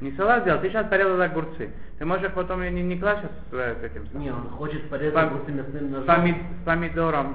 Не 0.00 0.12
салат 0.12 0.42
сделал, 0.42 0.60
ты 0.60 0.68
сейчас 0.68 0.86
порезал 0.88 1.20
огурцы. 1.20 1.70
Ты 1.98 2.04
можешь 2.04 2.26
их 2.26 2.32
потом 2.34 2.62
не, 2.62 2.82
не 2.82 2.98
класть 2.98 3.20
сейчас 3.22 3.32
э, 3.52 3.76
с 3.80 3.84
этим 3.84 4.06
самым. 4.08 4.22
Не, 4.22 4.30
он 4.30 4.48
хочет 4.50 4.88
порезать 4.90 5.14
Пом- 5.14 5.26
огурцы 5.28 5.52
мясным 5.52 5.90
ножом. 5.90 6.06
Поми- 6.06 6.42
с 6.62 6.64
помидором. 6.66 7.34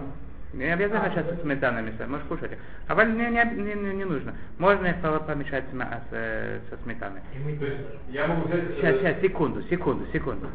Не 0.54 0.66
обязательно 0.66 1.10
сейчас 1.12 1.26
со 1.30 1.42
сметаной 1.42 1.82
мешать, 1.82 2.08
можешь 2.08 2.28
кушать. 2.28 2.52
их. 2.52 2.58
А 2.88 2.94
валь- 2.94 3.14
не, 3.16 3.26
не, 3.30 3.74
не, 3.74 3.94
не- 3.94 4.04
нужно. 4.06 4.36
Можно 4.60 4.88
их 4.88 4.98
по- 5.02 5.20
помешать 5.22 5.64
с, 5.72 5.74
ма- 5.74 6.02
с, 6.10 6.14
э, 6.14 6.60
со 6.70 6.78
сметаной. 6.84 7.22
То 7.32 7.66
есть 7.66 7.80
я 8.10 8.28
могу 8.28 8.48
взять... 8.48 8.60
э, 8.70 8.74
Сейчас, 8.76 8.96
сейчас, 8.98 9.22
секунду, 9.22 9.64
секунду, 9.64 10.06
секунду. 10.14 10.48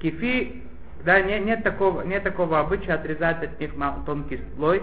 Кефи, 0.00 0.62
да, 1.04 1.20
не- 1.22 1.38
нет, 1.40 1.62
такого, 1.62 2.02
нет 2.02 2.22
такого 2.24 2.58
обычая 2.60 2.94
отрезать 2.94 3.42
от 3.42 3.60
них 3.60 3.70
тонкий 4.04 4.40
слой. 4.56 4.82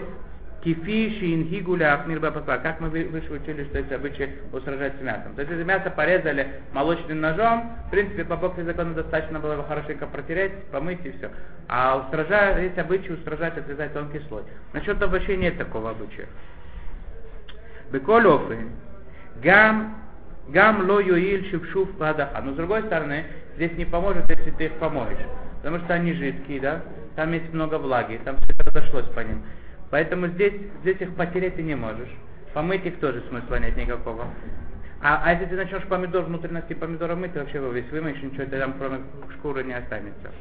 Кефи, 0.64 1.18
шингигуля, 1.18 1.92
ахмир 1.92 2.20
бапаса. 2.20 2.58
Как 2.58 2.80
мы 2.80 2.88
вы- 2.88 3.04
выше 3.04 3.30
учили, 3.30 3.64
что 3.64 3.80
эти 3.80 3.92
обычаи 3.92 4.30
устражать 4.50 4.94
с 4.98 5.02
мясом. 5.02 5.34
То 5.34 5.42
есть, 5.42 5.50
если 5.50 5.62
мясо 5.62 5.90
порезали 5.90 6.48
молочным 6.72 7.20
ножом, 7.20 7.76
в 7.86 7.90
принципе, 7.90 8.24
по 8.24 8.36
боксу 8.36 8.64
закона 8.64 8.94
достаточно 8.94 9.38
было 9.40 9.52
его 9.52 9.62
хорошенько 9.64 10.06
протереть, 10.06 10.64
помыть 10.72 11.04
и 11.04 11.10
все. 11.12 11.30
А 11.68 11.98
устража, 11.98 12.58
есть 12.60 12.78
обычай 12.78 13.12
устражать, 13.12 13.58
отрезать 13.58 13.92
тонкий 13.92 14.20
слой. 14.20 14.44
Насчет 14.72 15.02
овощей 15.02 15.36
нет 15.36 15.58
такого 15.58 15.90
обычая. 15.90 16.28
Беколь 17.92 18.26
гам, 19.42 19.96
гам 20.48 20.88
ло 20.88 20.98
юиль 20.98 21.46
шившув 21.50 21.90
ладаха. 22.00 22.40
Но 22.40 22.52
с 22.52 22.56
другой 22.56 22.84
стороны, 22.84 23.26
здесь 23.56 23.72
не 23.76 23.84
поможет, 23.84 24.30
если 24.30 24.50
ты 24.52 24.64
их 24.64 24.72
помоешь. 24.74 25.18
Потому 25.62 25.84
что 25.84 25.92
они 25.92 26.14
жидкие, 26.14 26.60
да? 26.60 26.80
Там 27.16 27.32
есть 27.32 27.52
много 27.52 27.76
влаги, 27.76 28.18
там 28.24 28.36
все 28.38 28.54
разошлось 28.64 29.06
по 29.14 29.20
ним. 29.20 29.42
Поэтому 29.94 30.26
здесь, 30.26 30.54
здесь 30.80 31.00
их 31.00 31.14
потереть 31.14 31.54
ты 31.54 31.62
не 31.62 31.76
можешь. 31.76 32.08
Помыть 32.52 32.84
их 32.84 32.98
тоже 32.98 33.22
смысла 33.28 33.60
нет 33.60 33.76
никакого. 33.76 34.26
А, 35.00 35.22
а 35.24 35.32
если 35.34 35.44
ты 35.44 35.54
начнешь 35.54 35.84
помидор, 35.84 36.24
внутренности 36.24 36.74
помидора 36.74 37.14
мыть, 37.14 37.32
ты 37.32 37.38
вообще 37.38 37.58
его 37.58 37.68
весь 37.68 37.88
вымоешь, 37.92 38.20
ничего 38.20 38.44
там 38.46 38.74
кроме 38.76 39.02
шкуры 39.36 39.62
не 39.62 39.72
останется. 39.72 40.32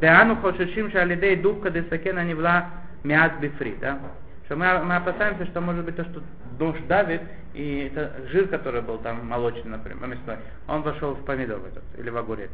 Деану 0.00 0.36
хошишим 0.36 0.90
шалидей 0.90 1.36
дубка 1.36 1.68
десакена 1.68 2.24
невла 2.24 2.70
миат 3.04 3.38
бифри, 3.40 3.76
да? 3.78 3.98
Что 4.46 4.56
мы, 4.56 4.82
мы 4.84 4.96
опасаемся, 4.96 5.44
что 5.44 5.60
может 5.60 5.84
быть 5.84 5.96
то, 5.96 6.04
что 6.04 6.22
нож 6.58 6.76
давит, 6.88 7.20
и 7.52 7.92
это 7.92 8.10
жир, 8.30 8.48
который 8.48 8.80
был 8.80 8.96
там 9.00 9.26
молочный, 9.28 9.72
например, 9.72 10.06
мясной, 10.06 10.36
он 10.66 10.80
вошел 10.80 11.12
в 11.12 11.22
помидор 11.26 11.58
этот, 11.58 11.84
или 11.98 12.08
в 12.08 12.16
огурец. 12.16 12.48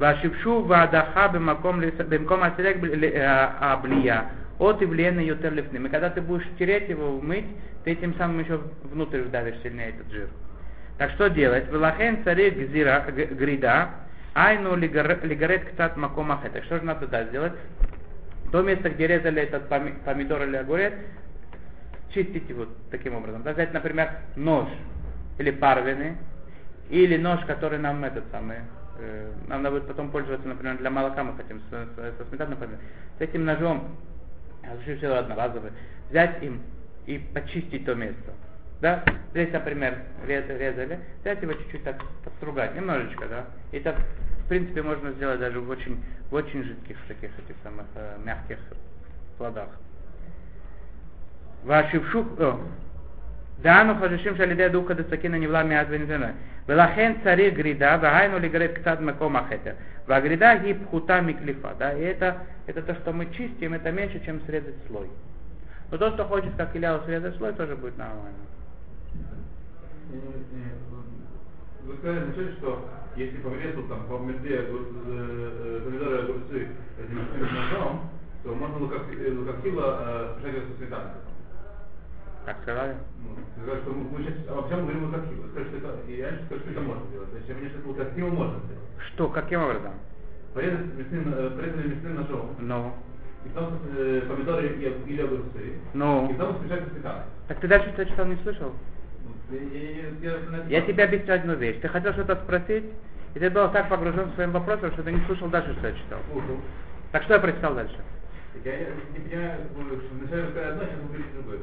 והשבשוב 0.00 0.70
וההדחה 0.70 1.28
במקום, 1.28 1.80
לס- 1.80 2.06
במקום 2.08 2.42
הסילק 2.42 2.76
ב- 2.76 2.84
ל- 2.84 3.16
а- 3.16 3.52
הבלייה, 3.60 4.22
от 4.58 4.80
явления 4.82 5.26
ютер 5.26 5.52
лифным. 5.52 5.86
И 5.86 5.88
когда 5.88 6.10
ты 6.10 6.20
будешь 6.20 6.46
тереть 6.58 6.88
его, 6.88 7.20
мыть, 7.20 7.46
ты 7.84 7.92
этим 7.92 8.14
самым 8.14 8.40
еще 8.40 8.60
внутрь 8.84 9.20
вдавишь 9.22 9.56
сильнее 9.62 9.88
этот 9.90 10.10
жир. 10.12 10.28
Так 10.98 11.10
что 11.12 11.28
делать? 11.30 11.64
Велахен 11.70 12.22
царик 12.24 12.56
гзира, 12.56 13.04
г- 13.08 13.26
грида, 13.26 13.90
айну 14.34 14.76
лигарет 14.76 15.24
лигарет 15.24 15.64
ктат 15.70 15.96
маком 15.96 16.30
ахета. 16.30 16.62
Что 16.64 16.78
же 16.78 16.84
надо 16.84 17.06
туда 17.06 17.24
сделать? 17.24 17.54
То 18.52 18.62
место, 18.62 18.90
где 18.90 19.06
резали 19.06 19.42
этот 19.42 19.68
поми- 19.68 19.94
помидор 20.04 20.42
или 20.44 20.56
огурец, 20.56 20.92
чистить 22.14 22.48
его 22.48 22.66
таким 22.90 23.16
образом. 23.16 23.42
Да, 23.42 23.52
Взять, 23.52 23.72
например, 23.72 24.10
нож 24.36 24.68
или 25.38 25.50
парвины, 25.50 26.16
или 26.90 27.16
нож, 27.16 27.40
который 27.46 27.78
нам 27.78 28.04
этот 28.04 28.24
самый, 28.30 28.58
э, 28.99 29.31
нам 29.47 29.63
надо 29.63 29.75
будет 29.75 29.87
потом 29.87 30.11
пользоваться, 30.11 30.47
например, 30.47 30.77
для 30.77 30.89
молока 30.89 31.23
мы 31.23 31.35
хотим 31.35 31.61
со, 31.69 31.85
со 31.95 32.25
сметаной 32.29 32.57
поменять. 32.57 32.79
С 33.17 33.21
этим 33.21 33.45
ножом, 33.45 33.97
все 34.61 34.71
разрешил 34.71 35.13
одноразовый, 35.13 35.71
взять 36.09 36.41
им 36.43 36.61
и 37.05 37.17
почистить 37.17 37.85
то 37.85 37.95
место. 37.95 38.33
Да? 38.81 39.03
Здесь, 39.31 39.51
например, 39.51 39.97
резали, 40.25 40.99
взять 41.21 41.41
его 41.41 41.53
чуть-чуть 41.53 41.83
так 41.83 42.03
подстругать, 42.23 42.75
немножечко, 42.75 43.27
да? 43.27 43.45
И 43.71 43.79
так, 43.79 43.95
в 44.45 44.47
принципе, 44.49 44.83
можно 44.83 45.11
сделать 45.13 45.39
даже 45.39 45.59
в 45.59 45.69
очень, 45.69 46.03
в 46.29 46.35
очень 46.35 46.63
жидких 46.63 46.97
таких 47.07 47.31
этих 47.39 47.55
самых 47.63 47.85
э, 47.95 48.17
мягких 48.23 48.59
плодах. 49.37 49.69
Ваши 51.63 51.99
вшух, 51.99 52.27
דהנו 53.62 53.94
חוששים 53.98 54.36
שעל 54.36 54.50
ידי 54.50 54.68
דוקא 54.68 54.94
דסכין 54.94 55.34
הנבלע 55.34 55.62
מעט 55.62 55.86
ונזונה. 55.90 56.30
ולכן 56.68 57.12
צריך 57.24 57.54
גרידה, 57.54 57.98
והיינו 58.02 58.38
לגרד 58.38 58.68
קצת 58.74 59.00
מקום 59.00 59.36
החטא. 59.36 59.70
והגרידה 60.08 60.50
היא 60.50 60.74
פחותה 60.84 61.20
מקליפה, 61.20 61.68
да, 61.78 61.92
и 61.92 62.02
это, 62.02 62.34
это 62.66 62.82
то, 62.82 62.94
что 62.94 63.12
мы 63.12 63.26
чистим, 63.36 63.72
это 63.72 63.92
меньше, 63.92 64.20
чем 64.24 64.40
срезать 64.46 64.74
слой. 64.88 65.08
Но 65.90 65.98
то, 65.98 66.10
что 66.10 66.24
хочет, 66.24 66.50
как 66.56 66.74
Ильяу, 66.74 67.00
срезать 67.04 67.36
слой, 67.36 67.52
тоже 67.52 67.76
будет 67.76 67.98
нормально. 67.98 68.42
Вы 71.84 71.96
сказали 71.98 72.24
вначале, 72.24 72.52
что 72.58 72.88
если 73.16 73.36
порезал 73.38 73.82
там 73.88 74.06
по 74.08 74.18
мерде 74.18 74.56
огур- 74.56 74.92
э, 75.06 75.50
э, 75.64 75.80
помидоры 75.84 76.16
и 76.16 76.20
огурцы 76.20 76.68
этим 76.98 77.18
мясным 77.18 77.54
ножом, 77.54 78.10
то 78.42 78.54
можно 78.54 78.76
лукак- 78.78 79.12
э, 79.12 79.30
лукакила 79.32 79.86
э, 80.00 80.40
смешать 80.40 80.56
его 80.56 80.66
со 80.66 80.78
сметаной. 80.78 81.10
Так 82.47 82.55
сказали? 82.63 82.95
Ну, 83.19 83.35
ты 83.35 83.59
сказал, 83.61 83.81
что 83.83 83.91
мы, 83.91 84.03
мы 84.07 84.23
сейчас 84.23 84.47
обо 84.47 84.63
всем 84.67 84.83
говорим 84.87 85.03
лукакила. 85.11 85.41
Вы 85.43 85.49
сказали, 85.51 85.67
что 85.67 85.77
это, 85.83 85.89
и 86.07 86.21
раньше 86.23 86.45
сказали, 86.45 86.61
что 86.63 86.71
это 86.71 86.79
можно 86.81 87.03
делать. 87.11 87.29
Значит, 87.35 87.59
мне 87.59 87.69
что 87.69 87.87
лукакила 87.89 88.29
можно 88.29 88.57
сделать. 88.63 88.87
Что, 89.11 89.27
каким 89.27 89.63
образом? 89.63 89.93
Порезать 90.53 90.85
мясным, 90.95 91.33
э, 91.35 91.49
порезали 91.51 91.87
мясным 91.89 92.15
ножом, 92.15 92.55
Ну, 92.59 92.93
и 93.45 93.49
потом 93.49 93.79
э, 93.97 94.21
помидоры 94.29 94.67
и- 94.79 95.11
или 95.11 95.21
огурцы, 95.21 95.59
и 95.59 95.73
ну. 95.93 96.33
потом 96.39 96.57
смешать 96.61 96.83
со 96.85 96.89
сметаной. 96.91 97.21
Так 97.49 97.59
ты 97.59 97.67
дальше 97.67 97.91
что 97.91 98.05
читал, 98.05 98.25
не 98.25 98.35
слышал? 98.37 98.71
Ну, 99.51 99.55
я- 99.55 99.61
я- 99.61 100.31
я- 100.31 100.31
я- 100.31 100.79
Я 100.79 100.81
тебя 100.87 101.03
объясню 101.03 101.33
одну 101.33 101.53
вещь. 101.55 101.79
Ты 101.81 101.89
хотел 101.89 102.13
что-то 102.13 102.35
спросить, 102.37 102.85
и 103.35 103.39
ты 103.39 103.49
был 103.49 103.69
так 103.71 103.89
погружен 103.89 104.31
своим 104.35 104.51
вопросом, 104.51 104.91
что 104.93 105.03
ты 105.03 105.11
не 105.11 105.19
слушал 105.25 105.49
дальше, 105.49 105.75
что 105.79 105.87
я 105.87 105.93
читал. 105.93 106.19
Слушал. 106.31 106.57
Так 107.11 107.23
что 107.23 107.33
я 107.33 107.39
прочитал 107.41 107.75
дальше? 107.75 107.97
Так 108.63 108.73
Я 108.73 108.77
не 108.79 109.25
понимаю, 109.25 110.01
что 110.01 110.15
вначале 110.15 110.41
вы 110.43 110.49
сказали 110.51 110.71
одно, 110.71 110.83
сейчас 110.83 110.99
вы 110.99 111.07
говорите 111.07 111.29
другое. 111.33 111.59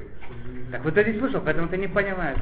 Так 0.72 0.84
вот 0.84 0.94
ты 0.94 1.04
не 1.04 1.18
слушал, 1.18 1.40
поэтому 1.44 1.68
ты 1.68 1.76
не 1.76 1.88
понимаешь. 1.88 2.38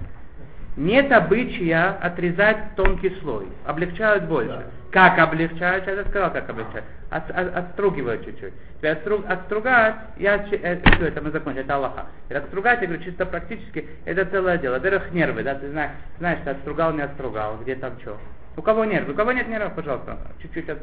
Нет 0.77 1.13
обычая 1.13 1.99
отрезать 2.01 2.77
тонкий 2.77 3.11
слой. 3.21 3.47
Облегчают 3.67 4.25
больше. 4.25 4.49
Да. 4.49 4.65
Как 4.91 5.19
облегчают? 5.19 5.87
Я 5.87 6.05
сказал, 6.05 6.33
как 6.33 6.49
облегчают. 6.49 6.85
От, 7.11 7.31
от- 7.31 7.55
отстругивают 7.57 8.25
чуть-чуть. 8.25 8.55
Теперь 8.79 8.93
отстру- 8.93 9.25
отстругать, 9.27 9.97
я, 10.17 10.37
э, 10.51 10.81
все 10.83 11.07
это 11.07 11.21
мы 11.21 11.31
закончили, 11.31 11.65
это 11.65 11.77
Аллаха. 11.77 12.07
Отстругать, 12.31 12.81
я 12.81 12.87
говорю, 12.87 13.03
чисто 13.03 13.27
практически, 13.27 13.87
это 14.07 14.25
целое 14.25 14.57
дело. 14.59 14.75
Во-первых, 14.75 15.13
нервы, 15.13 15.43
да, 15.43 15.55
ты 15.57 15.71
знаешь, 15.71 15.93
знаешь, 16.19 16.39
ты 16.45 16.51
отстругал, 16.51 16.93
не 16.95 17.03
отстругал, 17.03 17.59
где 17.59 17.75
там 17.75 17.93
что. 18.01 18.19
У 18.57 18.63
кого 18.63 18.85
нервы? 18.87 19.13
У 19.13 19.17
кого 19.17 19.33
нет 19.33 19.49
нервов, 19.49 19.75
пожалуйста, 19.75 20.19
чуть-чуть 20.41 20.69
от- 20.71 20.83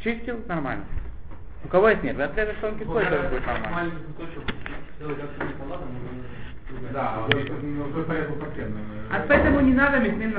чистил, 0.00 0.40
нормально. 0.48 0.84
У 1.64 1.68
кого 1.68 1.88
есть 1.90 2.02
нервы? 2.02 2.24
Отрежешь 2.24 2.56
тонкий 2.60 2.84
слой, 2.84 3.04
тоже 3.06 3.28
будет 3.28 3.46
нормально. 3.46 3.92
Да, 6.92 7.18
ну, 7.28 7.84
А 9.10 9.24
поэтому 9.28 9.60
не 9.60 9.74
надо 9.74 9.98
мясным 9.98 10.30